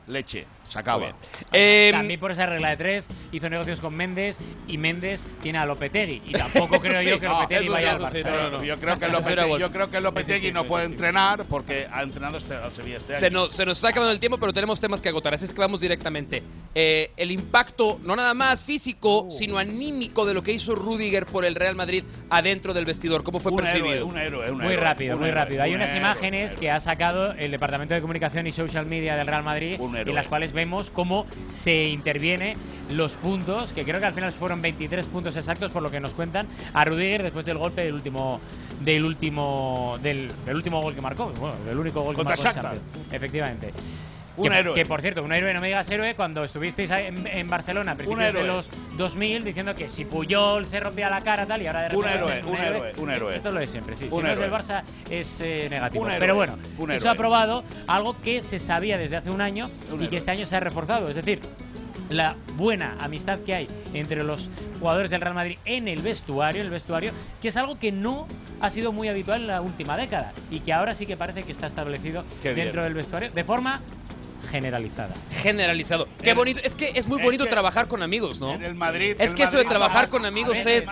leche. 0.07 0.47
Se 0.73 0.79
acaba. 0.79 1.13
Eh, 1.53 1.91
También 1.93 2.19
por 2.19 2.31
esa 2.31 2.47
regla 2.47 2.71
de 2.71 2.79
tres 2.79 3.07
hizo 3.31 3.51
negocios 3.51 3.83
con 3.83 3.95
Méndez 3.95 4.39
y 4.67 4.79
Méndez 4.79 5.27
tiene 5.43 5.59
a 5.59 5.67
Lopetegui. 5.67 6.23
Y 6.25 6.33
tampoco 6.33 6.81
creo 6.81 7.03
yo 7.03 7.21
que 7.21 7.29
Lopetegui 7.29 7.69
vaya 7.69 7.93
al 7.93 8.01
Barça. 8.01 8.65
yo, 8.65 8.81
creo 8.81 8.99
que 8.99 9.09
Lopetegui, 9.09 9.59
yo 9.61 9.71
creo 9.71 9.91
que 9.91 10.01
Lopetegui 10.01 10.51
no 10.51 10.65
puede 10.65 10.87
entrenar 10.87 11.45
porque 11.45 11.87
ha 11.93 12.03
entrenado 12.03 12.39
este, 12.39 12.55
al 12.55 12.73
Sevilla 12.73 12.97
este 12.97 13.13
se 13.13 13.27
año. 13.27 13.41
Nos, 13.41 13.53
se 13.53 13.67
nos 13.67 13.77
está 13.77 13.89
acabando 13.89 14.13
el 14.13 14.19
tiempo, 14.19 14.39
pero 14.39 14.55
tenemos 14.55 14.81
temas 14.81 15.03
que 15.03 15.11
agotar. 15.11 15.35
Así 15.35 15.45
es 15.45 15.53
que 15.53 15.61
vamos 15.61 15.81
directamente. 15.81 16.43
Eh, 16.75 17.11
el 17.19 17.31
impacto, 17.31 18.01
no 18.03 18.17
nada 18.17 18.33
más 18.33 18.63
físico, 18.63 19.25
uh. 19.25 19.31
sino 19.31 19.59
anímico 19.59 20.25
de 20.25 20.33
lo 20.33 20.43
que 20.43 20.53
hizo 20.53 20.75
Rudiger 20.75 21.27
por 21.27 21.45
el 21.45 21.55
Real 21.55 21.77
Madrid 21.77 22.03
adentro 22.31 22.73
del 22.73 22.87
vestidor. 22.87 23.25
¿Cómo 23.25 23.41
fue 23.41 23.55
percibido? 23.55 24.07
un 24.07 24.17
héroe, 24.17 24.51
un 24.51 24.59
muy 24.59 24.77
rápido, 24.77 25.19
muy 25.19 25.31
rápido. 25.31 25.63
Hay 25.63 25.75
unas 25.75 25.95
imágenes 25.95 26.57
que 26.57 26.71
ha 26.71 26.81
sacado 26.81 27.33
el 27.33 27.51
Departamento 27.51 27.93
de 27.93 28.01
Comunicación 28.01 28.47
y 28.47 28.53
Social 28.53 28.87
Media 28.87 29.17
del 29.17 29.27
Real 29.27 29.43
Madrid 29.43 29.79
en 29.79 30.15
las 30.15 30.29
cuales 30.29 30.53
vemos 30.63 30.91
cómo 30.91 31.27
se 31.49 31.85
interviene 31.87 32.57
los 32.89 33.15
puntos, 33.15 33.73
que 33.73 33.85
creo 33.85 33.99
que 33.99 34.07
al 34.07 34.15
final 34.15 34.31
fueron 34.31 34.63
23 34.63 35.09
puntos 35.09 35.37
exactos 35.37 35.73
por 35.73 35.83
lo 35.83 35.91
que 35.91 35.99
nos 35.99 36.15
cuentan, 36.15 36.47
a 36.73 36.85
Rudiger 36.85 37.25
después 37.25 37.45
del 37.45 37.59
golpe 37.59 37.83
del 37.83 37.95
último 37.95 38.41
del 38.81 39.05
último 39.05 39.99
del, 40.03 40.31
último 40.55 40.81
gol 40.81 40.95
que 40.95 41.01
marcó, 41.01 41.33
bueno, 41.41 41.57
del 41.67 41.79
único 41.79 42.03
gol 42.03 42.15
que 42.15 42.23
marcó 42.23 42.43
efectivamente. 43.11 43.73
Un 44.37 44.49
que, 44.49 44.59
héroe. 44.59 44.75
Que 44.75 44.87
por 44.87 45.01
cierto, 45.01 45.23
un 45.23 45.33
héroe, 45.33 45.53
no 45.55 45.61
me 45.61 45.69
digas 45.69 45.91
héroe, 45.91 46.15
cuando 46.15 46.45
estuvisteis 46.45 46.91
en, 46.91 47.49
Barcelona 47.49 47.93
a 47.93 47.95
principios 47.97 48.33
de 48.33 48.45
los 48.45 48.71
2000 48.97 49.45
diciendo 49.45 49.75
que 49.75 49.89
si 49.89 50.05
Puyol 50.05 50.65
se 50.67 50.81
rompía 50.81 51.11
la 51.11 51.21
cara 51.21 51.47
tal 51.47 51.63
y 51.63 51.67
ahora 51.67 51.83
de 51.83 51.89
repente. 51.91 52.09
Un 52.09 52.15
héroe, 52.15 52.43
un, 52.45 52.57
héroe, 52.57 52.93
un 52.99 53.11
héroe. 53.11 53.37
Esto 53.37 53.49
es 53.49 53.55
lo 53.55 53.61
de 53.61 53.67
siempre, 53.67 53.97
sí. 53.97 54.09
si 54.11 54.19
no 54.19 54.29
es 54.29 54.39
del 54.39 54.51
Barça 54.51 54.83
es 55.11 55.41
eh, 55.41 55.69
negativo. 55.71 56.07
Pero 56.19 56.35
bueno, 56.35 56.57
eso 56.91 57.11
ha 57.11 57.15
probado 57.15 57.65
algo 57.87 58.21
que 58.23 58.43
se 58.43 58.59
sabía 58.59 58.99
desde 58.99 59.17
hace 59.17 59.31
un 59.31 59.41
año 59.41 59.71
y 59.99 60.09
que 60.09 60.17
este 60.17 60.31
año 60.31 60.47
se 60.47 60.57
ha 60.57 60.61
reforzado. 60.61 61.09
Es 61.09 61.17
decir, 61.17 61.41
la 62.13 62.37
buena 62.57 62.97
amistad 63.01 63.41
que 63.41 63.55
hay 63.55 63.69
entre 63.95 64.23
los 64.23 64.51
jugadores 64.81 65.11
del 65.11 65.21
Real 65.21 65.35
Madrid 65.35 65.59
en 65.65 65.89
el 65.89 66.03
vestuario, 66.03 66.63
el 66.63 66.71
vestuario, 66.71 67.13
que 67.41 67.49
es 67.49 67.57
algo 67.57 67.79
que 67.79 67.93
no 67.93 68.27
ha 68.61 68.71
sido 68.71 68.93
muy 68.93 69.09
habitual 69.09 69.43
en 69.43 69.47
la 69.49 69.61
última 69.61 69.97
década 69.97 70.33
y 70.51 70.61
que 70.61 70.73
ahora 70.73 70.95
sí 70.95 71.07
que 71.07 71.17
parece 71.17 71.43
que 71.43 71.53
está 71.53 71.67
establecido 71.67 72.25
dentro 72.43 72.85
del 72.85 72.95
vestuario 72.95 73.31
de 73.31 73.45
forma 73.45 73.81
generalizada. 74.51 75.15
Generalizado. 75.31 76.09
Qué 76.23 76.35
bonito. 76.35 76.61
Es 76.63 76.75
que 76.75 76.93
es 76.95 77.07
muy 77.07 77.23
bonito 77.23 77.47
trabajar 77.47 77.89
con 77.89 78.03
amigos, 78.03 78.41
¿no? 78.41 78.55
En 78.55 78.63
el 78.63 78.75
Madrid. 78.75 79.17
Es 79.19 79.35
que 79.35 79.45
eso 79.45 79.57
de 79.57 79.65
trabajar 79.65 80.09
con 80.09 80.25
amigos 80.25 80.65
es. 80.67 80.87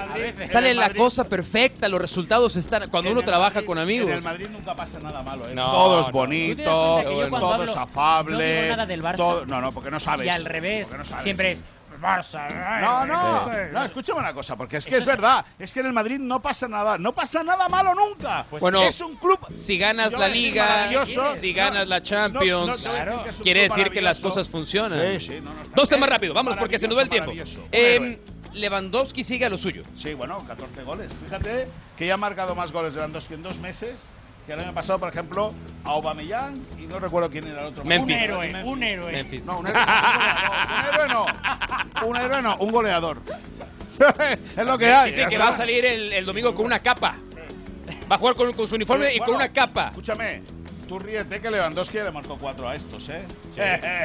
sale 0.46 0.74
la 0.74 0.92
cosa 0.94 1.24
perfecta, 1.24 1.88
los 1.88 2.00
resultados 2.00 2.56
están. 2.56 2.88
Cuando 2.90 3.10
uno 3.10 3.22
trabaja 3.22 3.62
con 3.62 3.78
amigos. 3.78 4.10
En 4.10 4.16
el 4.16 4.22
Madrid 4.22 4.46
nunca 4.50 4.74
pasa 4.74 4.98
nada 5.00 5.22
malo, 5.22 5.48
¿eh? 5.48 5.54
todo 5.54 6.00
es 6.00 6.10
bonito, 6.10 7.02
todo 7.30 7.64
es 7.64 7.76
afable. 7.76 8.62
No 8.62 8.68
nada 8.68 8.86
del 8.86 9.02
Barça. 9.02 9.46
no, 9.46 9.60
no, 9.60 9.72
porque 9.72 9.90
no 9.90 10.00
sabes. 10.00 10.26
Y 10.26 10.30
al 10.30 10.44
revés, 10.44 10.94
siempre 11.18 11.52
es 11.52 11.64
Barça. 12.00 12.48
No, 12.80 13.06
no, 13.06 13.72
no, 13.72 13.84
escúchame 13.84 14.20
una 14.20 14.32
cosa, 14.32 14.56
porque 14.56 14.78
es 14.78 14.86
que 14.86 14.96
es 14.96 15.04
verdad, 15.04 15.44
es 15.58 15.72
que 15.72 15.80
en 15.80 15.86
el 15.86 15.92
Madrid 15.92 16.18
no 16.18 16.40
pasa 16.40 16.68
nada, 16.68 16.98
no 16.98 17.14
pasa 17.14 17.42
nada 17.42 17.68
malo 17.68 17.94
nunca. 17.94 18.46
Pues 18.48 18.60
bueno, 18.60 18.82
es 18.82 19.00
un 19.00 19.16
club. 19.16 19.38
Si 19.54 19.78
ganas 19.78 20.12
la 20.12 20.28
Liga, 20.28 20.90
si 21.34 21.52
ganas 21.52 21.86
la 21.86 22.02
Champions, 22.02 22.88
quiere 23.42 23.62
decir 23.62 23.90
que 23.90 24.00
las 24.00 24.20
cosas 24.20 24.48
funcionan. 24.48 25.18
Dos 25.74 25.88
temas 25.88 26.08
rápido, 26.08 26.34
vamos, 26.34 26.56
porque 26.56 26.78
se 26.78 26.88
nos 26.88 26.98
va 26.98 27.02
el 27.02 27.08
tiempo. 27.08 27.32
Eh, 27.72 28.20
Lewandowski 28.52 29.22
sigue 29.24 29.46
a 29.46 29.48
lo 29.48 29.58
suyo. 29.58 29.84
Sí, 29.96 30.14
bueno, 30.14 30.44
14 30.46 30.82
goles. 30.82 31.12
Fíjate 31.24 31.68
que 31.96 32.06
ya 32.06 32.14
ha 32.14 32.16
marcado 32.16 32.54
más 32.54 32.72
goles 32.72 32.94
Lewandowski 32.94 33.34
en 33.34 33.42
dos 33.42 33.58
meses 33.58 34.08
que 34.46 34.54
el 34.54 34.60
año 34.60 34.74
pasado, 34.74 34.98
por 34.98 35.08
ejemplo, 35.08 35.52
a 35.84 35.90
Aubameyang 35.90 36.60
y 36.78 36.86
no 36.86 36.98
recuerdo 36.98 37.30
quién 37.30 37.46
era 37.46 37.60
el 37.60 37.66
otro. 37.68 37.84
Memphis. 37.84 38.16
Un 38.16 38.22
héroe, 38.22 38.64
un 38.64 38.82
héroe. 38.82 39.12
Memphis. 39.12 39.46
No, 39.46 39.58
un 39.58 39.66
héroe, 39.66 39.82
un 39.82 40.94
héroe 40.94 41.08
no. 41.08 41.26
Un 42.06 42.16
héroe 42.16 42.42
no, 42.42 42.56
un 42.58 42.70
goleador. 42.70 43.18
es 44.56 44.66
lo 44.66 44.78
que 44.78 44.92
hay. 44.92 45.10
Dice 45.10 45.26
que 45.28 45.38
va 45.38 45.48
a 45.48 45.52
salir 45.52 45.84
el, 45.84 46.12
el 46.12 46.24
domingo 46.24 46.54
con 46.54 46.66
una 46.66 46.80
capa. 46.80 47.16
Va 48.10 48.16
a 48.16 48.18
jugar 48.18 48.34
con, 48.34 48.52
con 48.52 48.66
su 48.66 48.74
uniforme 48.74 49.14
y 49.14 49.18
con 49.18 49.34
una 49.34 49.52
capa. 49.52 49.88
Escúchame, 49.88 50.42
tú 50.90 50.98
ríete 50.98 51.40
que 51.40 51.48
Lewandowski 51.48 51.98
le 51.98 52.10
marcó 52.10 52.36
cuatro 52.36 52.68
a 52.68 52.74
estos, 52.74 53.08
¿eh? 53.10 53.22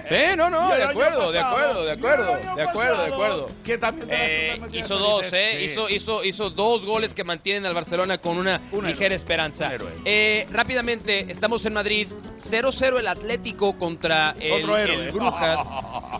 Sí, 0.03 0.37
no, 0.37 0.51
no, 0.51 0.69
de 0.75 0.83
acuerdo, 0.83 1.31
de 1.31 1.39
acuerdo, 1.39 1.83
de 1.83 1.91
acuerdo, 1.93 2.55
de 2.55 2.61
acuerdo, 2.61 3.01
de 3.01 3.13
acuerdo. 3.13 3.47
Que 3.63 3.79
también 3.79 4.07
eh, 4.11 4.61
hizo 4.71 4.99
dos, 4.99 5.33
¿eh? 5.33 5.63
Hizo, 5.63 5.89
hizo, 5.89 6.23
hizo 6.23 6.51
dos 6.51 6.85
goles 6.85 7.15
que 7.15 7.23
mantienen 7.23 7.65
al 7.65 7.73
Barcelona 7.73 8.19
con 8.19 8.37
una 8.37 8.61
ligera 8.83 9.15
esperanza. 9.15 9.71
Eh, 10.05 10.45
rápidamente, 10.51 11.25
estamos 11.31 11.65
en 11.65 11.73
Madrid, 11.73 12.07
0-0 12.37 12.99
el 12.99 13.07
Atlético 13.07 13.75
contra 13.79 14.35
el, 14.39 14.69
el 14.69 15.11
Brujas. 15.11 15.67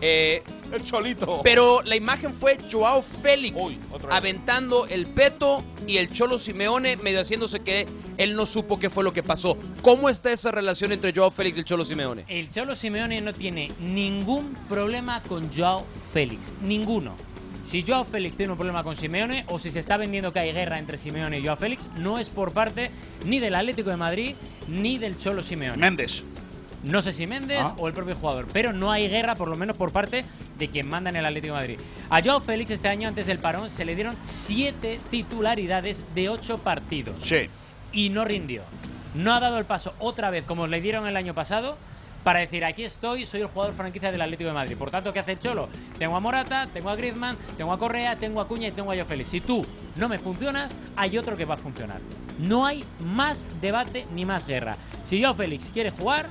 el 0.72 0.82
Cholito. 0.82 1.40
Pero 1.42 1.82
la 1.82 1.96
imagen 1.96 2.32
fue 2.32 2.58
Joao 2.70 3.02
Félix 3.02 3.78
aventando 4.10 4.86
el 4.86 5.06
peto 5.06 5.64
y 5.86 5.98
el 5.98 6.10
Cholo 6.10 6.38
Simeone 6.38 6.96
medio 6.96 7.20
haciéndose 7.20 7.60
que 7.60 7.86
él 8.18 8.36
no 8.36 8.46
supo 8.46 8.78
qué 8.78 8.90
fue 8.90 9.04
lo 9.04 9.12
que 9.12 9.22
pasó. 9.22 9.56
¿Cómo 9.82 10.08
está 10.08 10.32
esa 10.32 10.50
relación 10.50 10.92
entre 10.92 11.12
Joao 11.12 11.30
Félix 11.30 11.56
y 11.56 11.60
el 11.60 11.66
Cholo 11.66 11.84
Simeone? 11.84 12.24
El 12.28 12.50
Cholo 12.50 12.74
Simeone 12.74 13.20
no 13.20 13.32
tiene 13.32 13.70
ningún 13.80 14.54
problema 14.68 15.22
con 15.22 15.52
Joao 15.52 15.84
Félix. 16.12 16.52
Ninguno. 16.60 17.14
Si 17.62 17.82
Joao 17.82 18.04
Félix 18.04 18.36
tiene 18.36 18.52
un 18.52 18.58
problema 18.58 18.84
con 18.84 18.94
Simeone 18.94 19.44
o 19.48 19.58
si 19.58 19.72
se 19.72 19.80
está 19.80 19.96
vendiendo 19.96 20.32
que 20.32 20.38
hay 20.38 20.52
guerra 20.52 20.78
entre 20.78 20.98
Simeone 20.98 21.40
y 21.40 21.44
Joao 21.44 21.56
Félix, 21.56 21.88
no 21.98 22.18
es 22.18 22.30
por 22.30 22.52
parte 22.52 22.90
ni 23.24 23.40
del 23.40 23.56
Atlético 23.56 23.90
de 23.90 23.96
Madrid 23.96 24.36
ni 24.68 24.98
del 24.98 25.18
Cholo 25.18 25.42
Simeone. 25.42 25.76
Méndez. 25.76 26.24
No 26.86 27.02
sé 27.02 27.12
si 27.12 27.26
Méndez 27.26 27.58
ah. 27.60 27.74
o 27.78 27.88
el 27.88 27.94
propio 27.94 28.14
jugador, 28.14 28.46
pero 28.52 28.72
no 28.72 28.92
hay 28.92 29.08
guerra, 29.08 29.34
por 29.34 29.48
lo 29.48 29.56
menos 29.56 29.76
por 29.76 29.90
parte 29.90 30.24
de 30.56 30.68
quien 30.68 30.88
manda 30.88 31.10
en 31.10 31.16
el 31.16 31.26
Atlético 31.26 31.54
de 31.54 31.60
Madrid. 31.60 31.80
A 32.10 32.22
Joao 32.22 32.40
Félix 32.40 32.70
este 32.70 32.86
año, 32.86 33.08
antes 33.08 33.26
del 33.26 33.40
parón, 33.40 33.70
se 33.70 33.84
le 33.84 33.96
dieron 33.96 34.14
siete 34.22 35.00
titularidades 35.10 36.04
de 36.14 36.28
ocho 36.28 36.58
partidos. 36.58 37.16
Sí. 37.24 37.50
Y 37.90 38.10
no 38.10 38.24
rindió. 38.24 38.62
no 39.14 39.34
ha 39.34 39.40
dado 39.40 39.58
el 39.58 39.64
paso 39.64 39.94
otra 39.98 40.30
vez 40.30 40.44
como 40.44 40.68
le 40.68 40.80
dieron 40.80 41.08
el 41.08 41.16
año 41.16 41.34
pasado 41.34 41.76
para 42.22 42.40
decir 42.40 42.64
aquí 42.64 42.84
estoy, 42.84 43.24
soy 43.24 43.40
el 43.40 43.46
jugador 43.46 43.74
franquicia 43.74 44.12
del 44.12 44.20
Atlético 44.20 44.48
de 44.48 44.54
Madrid. 44.54 44.76
Por 44.76 44.90
tanto, 44.90 45.12
¿qué 45.12 45.20
hace 45.20 45.32
el 45.32 45.38
Cholo? 45.38 45.68
Tengo 45.98 46.16
a 46.16 46.20
Morata, 46.20 46.68
tengo 46.72 46.90
a 46.90 46.96
Griezmann, 46.96 47.36
tengo 47.56 47.72
a 47.72 47.78
Correa, 47.78 48.16
tengo 48.16 48.40
a 48.40 48.48
Cuña 48.48 48.68
y 48.68 48.72
tengo 48.72 48.92
a 48.92 48.94
Joe 48.94 49.04
Félix. 49.04 49.30
Si 49.30 49.40
tú 49.40 49.64
no 49.96 50.08
me 50.08 50.18
funcionas, 50.18 50.74
hay 50.96 51.18
otro 51.18 51.36
que 51.36 51.44
va 51.44 51.54
a 51.54 51.58
funcionar. 51.58 52.00
No 52.38 52.66
hay 52.66 52.84
más 52.98 53.46
debate 53.60 54.06
ni 54.12 54.24
más 54.24 54.46
guerra. 54.46 54.76
Si 55.04 55.22
Joe 55.22 55.34
Félix 55.34 55.70
quiere 55.70 55.92
jugar, 55.92 56.28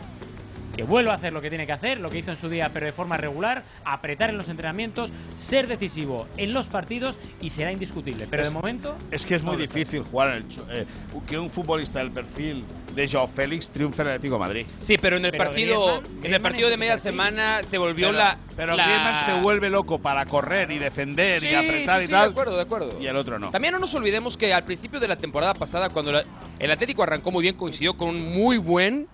que 0.75 0.83
vuelva 0.83 1.13
a 1.13 1.15
hacer 1.15 1.31
lo 1.33 1.41
que 1.41 1.49
tiene 1.49 1.65
que 1.65 1.71
hacer, 1.71 1.99
lo 1.99 2.09
que 2.09 2.19
hizo 2.19 2.31
en 2.31 2.37
su 2.37 2.49
día, 2.49 2.69
pero 2.73 2.85
de 2.85 2.91
forma 2.91 3.17
regular, 3.17 3.63
apretar 3.85 4.29
en 4.29 4.37
los 4.37 4.49
entrenamientos, 4.49 5.11
ser 5.35 5.67
decisivo 5.67 6.27
en 6.37 6.53
los 6.53 6.67
partidos 6.67 7.17
y 7.41 7.49
será 7.49 7.71
indiscutible. 7.71 8.27
Pero 8.29 8.43
Es- 8.43 8.49
de 8.49 8.53
momento. 8.53 8.97
Es 9.11 9.25
que 9.25 9.35
es 9.35 9.43
muy 9.43 9.57
lo 9.57 9.63
está. 9.63 9.77
difícil 9.79 10.03
jugar 10.03 10.29
en 10.29 10.33
el, 10.37 10.79
eh, 10.81 10.85
que 11.27 11.39
un 11.39 11.49
futbolista 11.49 11.99
del 11.99 12.11
perfil 12.11 12.65
de 12.93 13.07
Joao 13.09 13.27
Félix 13.27 13.69
triunfe 13.69 14.01
en 14.01 14.07
el 14.09 14.13
Atlético 14.15 14.35
de 14.35 14.39
Madrid. 14.39 14.65
Sí, 14.81 14.97
pero 14.97 15.17
en 15.17 15.25
el 15.25 15.31
Pero 15.31 15.43
partido, 15.45 16.01
Griezmann- 16.01 16.25
en 16.25 16.33
el 16.33 16.41
partido 16.41 16.69
de 16.69 16.77
media 16.77 16.93
perfil. 16.93 17.11
semana 17.11 17.63
se 17.63 17.77
volvió 17.77 18.07
pero, 18.07 18.17
la. 18.17 18.37
pero 18.55 18.75
la- 18.75 18.85
Griezmann 18.85 19.17
se 19.25 19.41
vuelve 19.41 19.69
loco 19.69 19.99
para 19.99 20.25
correr 20.25 20.71
y 20.71 20.79
defender 20.79 21.39
Sí, 21.41 21.47
y 21.49 21.55
apretar 21.55 21.99
sí, 21.99 22.03
y 22.03 22.07
sí, 22.07 22.11
tal. 22.13 22.25
de 22.27 22.31
acuerdo, 22.31 22.55
de 22.55 22.61
acuerdo. 22.61 23.01
Y 23.01 23.07
el 23.07 23.15
otro 23.15 23.39
no. 23.39 23.51
También 23.51 23.73
no 23.73 23.79
nos 23.79 23.93
olvidemos 23.93 24.37
que 24.37 24.53
al 24.53 24.63
principio 24.63 24.99
de 24.99 25.07
la 25.07 25.15
temporada 25.17 25.53
pasada, 25.53 25.89
cuando 25.89 26.11
la- 26.11 26.23
el 26.59 26.71
Atlético 26.71 27.03
arrancó 27.03 27.31
muy 27.31 27.41
bien, 27.43 27.55
coincidió 27.55 27.95
con 27.95 28.09
un 28.09 28.33
muy 28.33 28.57
buen 28.57 29.07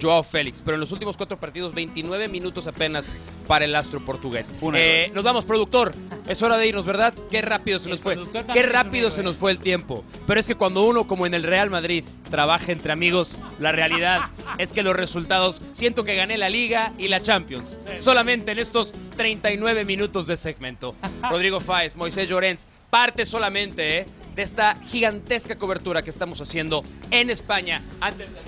Joao 0.00 0.22
Félix, 0.22 0.62
pero 0.64 0.74
en 0.76 0.80
los 0.80 0.92
últimos 0.92 1.16
cuatro 1.16 1.38
partidos, 1.38 1.74
29 1.74 2.28
minutos 2.28 2.66
apenas 2.66 3.12
para 3.46 3.64
el 3.64 3.74
astro 3.74 4.00
portugués. 4.00 4.50
Eh, 4.74 5.10
nos 5.14 5.24
vamos, 5.24 5.44
productor. 5.44 5.92
Es 6.30 6.42
hora 6.42 6.56
de 6.58 6.68
irnos, 6.68 6.86
¿verdad? 6.86 7.12
Qué 7.28 7.42
rápido 7.42 7.80
se 7.80 7.86
El 7.86 7.92
nos 7.92 8.00
fue. 8.02 8.16
Qué 8.52 8.62
rápido 8.62 9.10
se 9.10 9.24
nos 9.24 9.36
fue 9.36 9.50
el 9.50 9.58
tiempo. 9.58 10.04
Pero 10.28 10.38
es 10.38 10.46
que 10.46 10.54
cuando 10.54 10.84
uno, 10.84 11.08
como 11.08 11.26
en 11.26 11.34
el 11.34 11.42
Real 11.42 11.70
Madrid, 11.70 12.04
trabaja 12.30 12.70
entre 12.70 12.92
amigos, 12.92 13.36
la 13.58 13.72
realidad 13.72 14.30
es 14.58 14.72
que 14.72 14.84
los 14.84 14.94
resultados, 14.94 15.60
siento 15.72 16.04
que 16.04 16.14
gané 16.14 16.38
la 16.38 16.48
Liga 16.48 16.92
y 16.98 17.08
la 17.08 17.20
Champions. 17.20 17.78
Solamente 17.98 18.52
en 18.52 18.60
estos 18.60 18.92
39 19.16 19.84
minutos 19.84 20.28
de 20.28 20.36
segmento. 20.36 20.94
Rodrigo 21.30 21.58
Fáez, 21.58 21.96
Moisés 21.96 22.28
Llorens, 22.28 22.68
parte 22.90 23.24
solamente 23.24 24.00
eh, 24.00 24.06
de 24.36 24.42
esta 24.42 24.76
gigantesca 24.86 25.56
cobertura 25.56 26.02
que 26.02 26.10
estamos 26.10 26.40
haciendo 26.40 26.84
en 27.10 27.30
España 27.30 27.82
antes 28.00 28.32
de... 28.32 28.40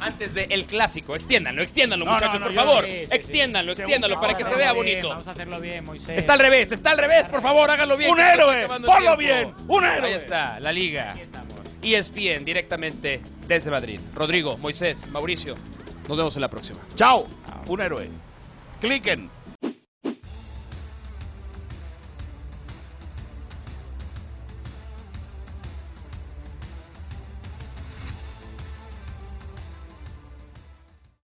Antes 0.00 0.34
del 0.34 0.66
clásico, 0.66 1.14
extiéndanlo, 1.16 1.62
extiéndanlo 1.62 2.04
No, 2.04 2.12
muchachos, 2.12 2.34
no, 2.40 2.40
no, 2.40 2.46
por 2.46 2.54
favor, 2.54 2.84
Sí, 2.84 2.90
sí, 2.90 2.96
sí. 3.06 3.14
extiéndanlo, 3.14 3.74
Según- 3.74 3.90
extiéndanlo 3.92 4.20
para 4.20 4.34
que 4.34 4.44
se 4.44 4.54
vea 4.54 4.72
bien, 4.72 4.76
bonito. 4.76 5.08
Vamos 5.08 5.26
a 5.28 5.30
hacerlo 5.32 5.60
bien, 5.60 5.84
Moisés. 5.84 6.18
Está 6.18 6.34
al 6.34 6.38
revés, 6.40 6.70
está 6.72 6.90
al 6.90 6.98
revés, 6.98 7.26
por 7.28 7.40
favor, 7.40 7.70
háganlo 7.70 7.96
bien. 7.96 8.10
¡Un 8.10 8.20
héroe! 8.20 8.68
¡Ponlo 8.68 9.16
bien! 9.16 9.54
¡Un 9.68 9.84
héroe! 9.84 10.08
Ahí 10.08 10.14
está, 10.14 10.60
la 10.60 10.70
liga. 10.72 11.12
Aquí 11.12 11.20
estamos. 11.22 11.54
ESPN 11.82 12.44
directamente 12.44 13.20
desde 13.46 13.70
Madrid. 13.70 14.00
Rodrigo, 14.14 14.58
Moisés, 14.58 15.08
Mauricio, 15.08 15.54
nos 16.08 16.16
vemos 16.16 16.34
en 16.36 16.42
la 16.42 16.48
próxima. 16.50 16.80
Chao, 16.94 17.26
un 17.66 17.80
héroe. 17.80 18.10
Cliquen. 18.80 19.30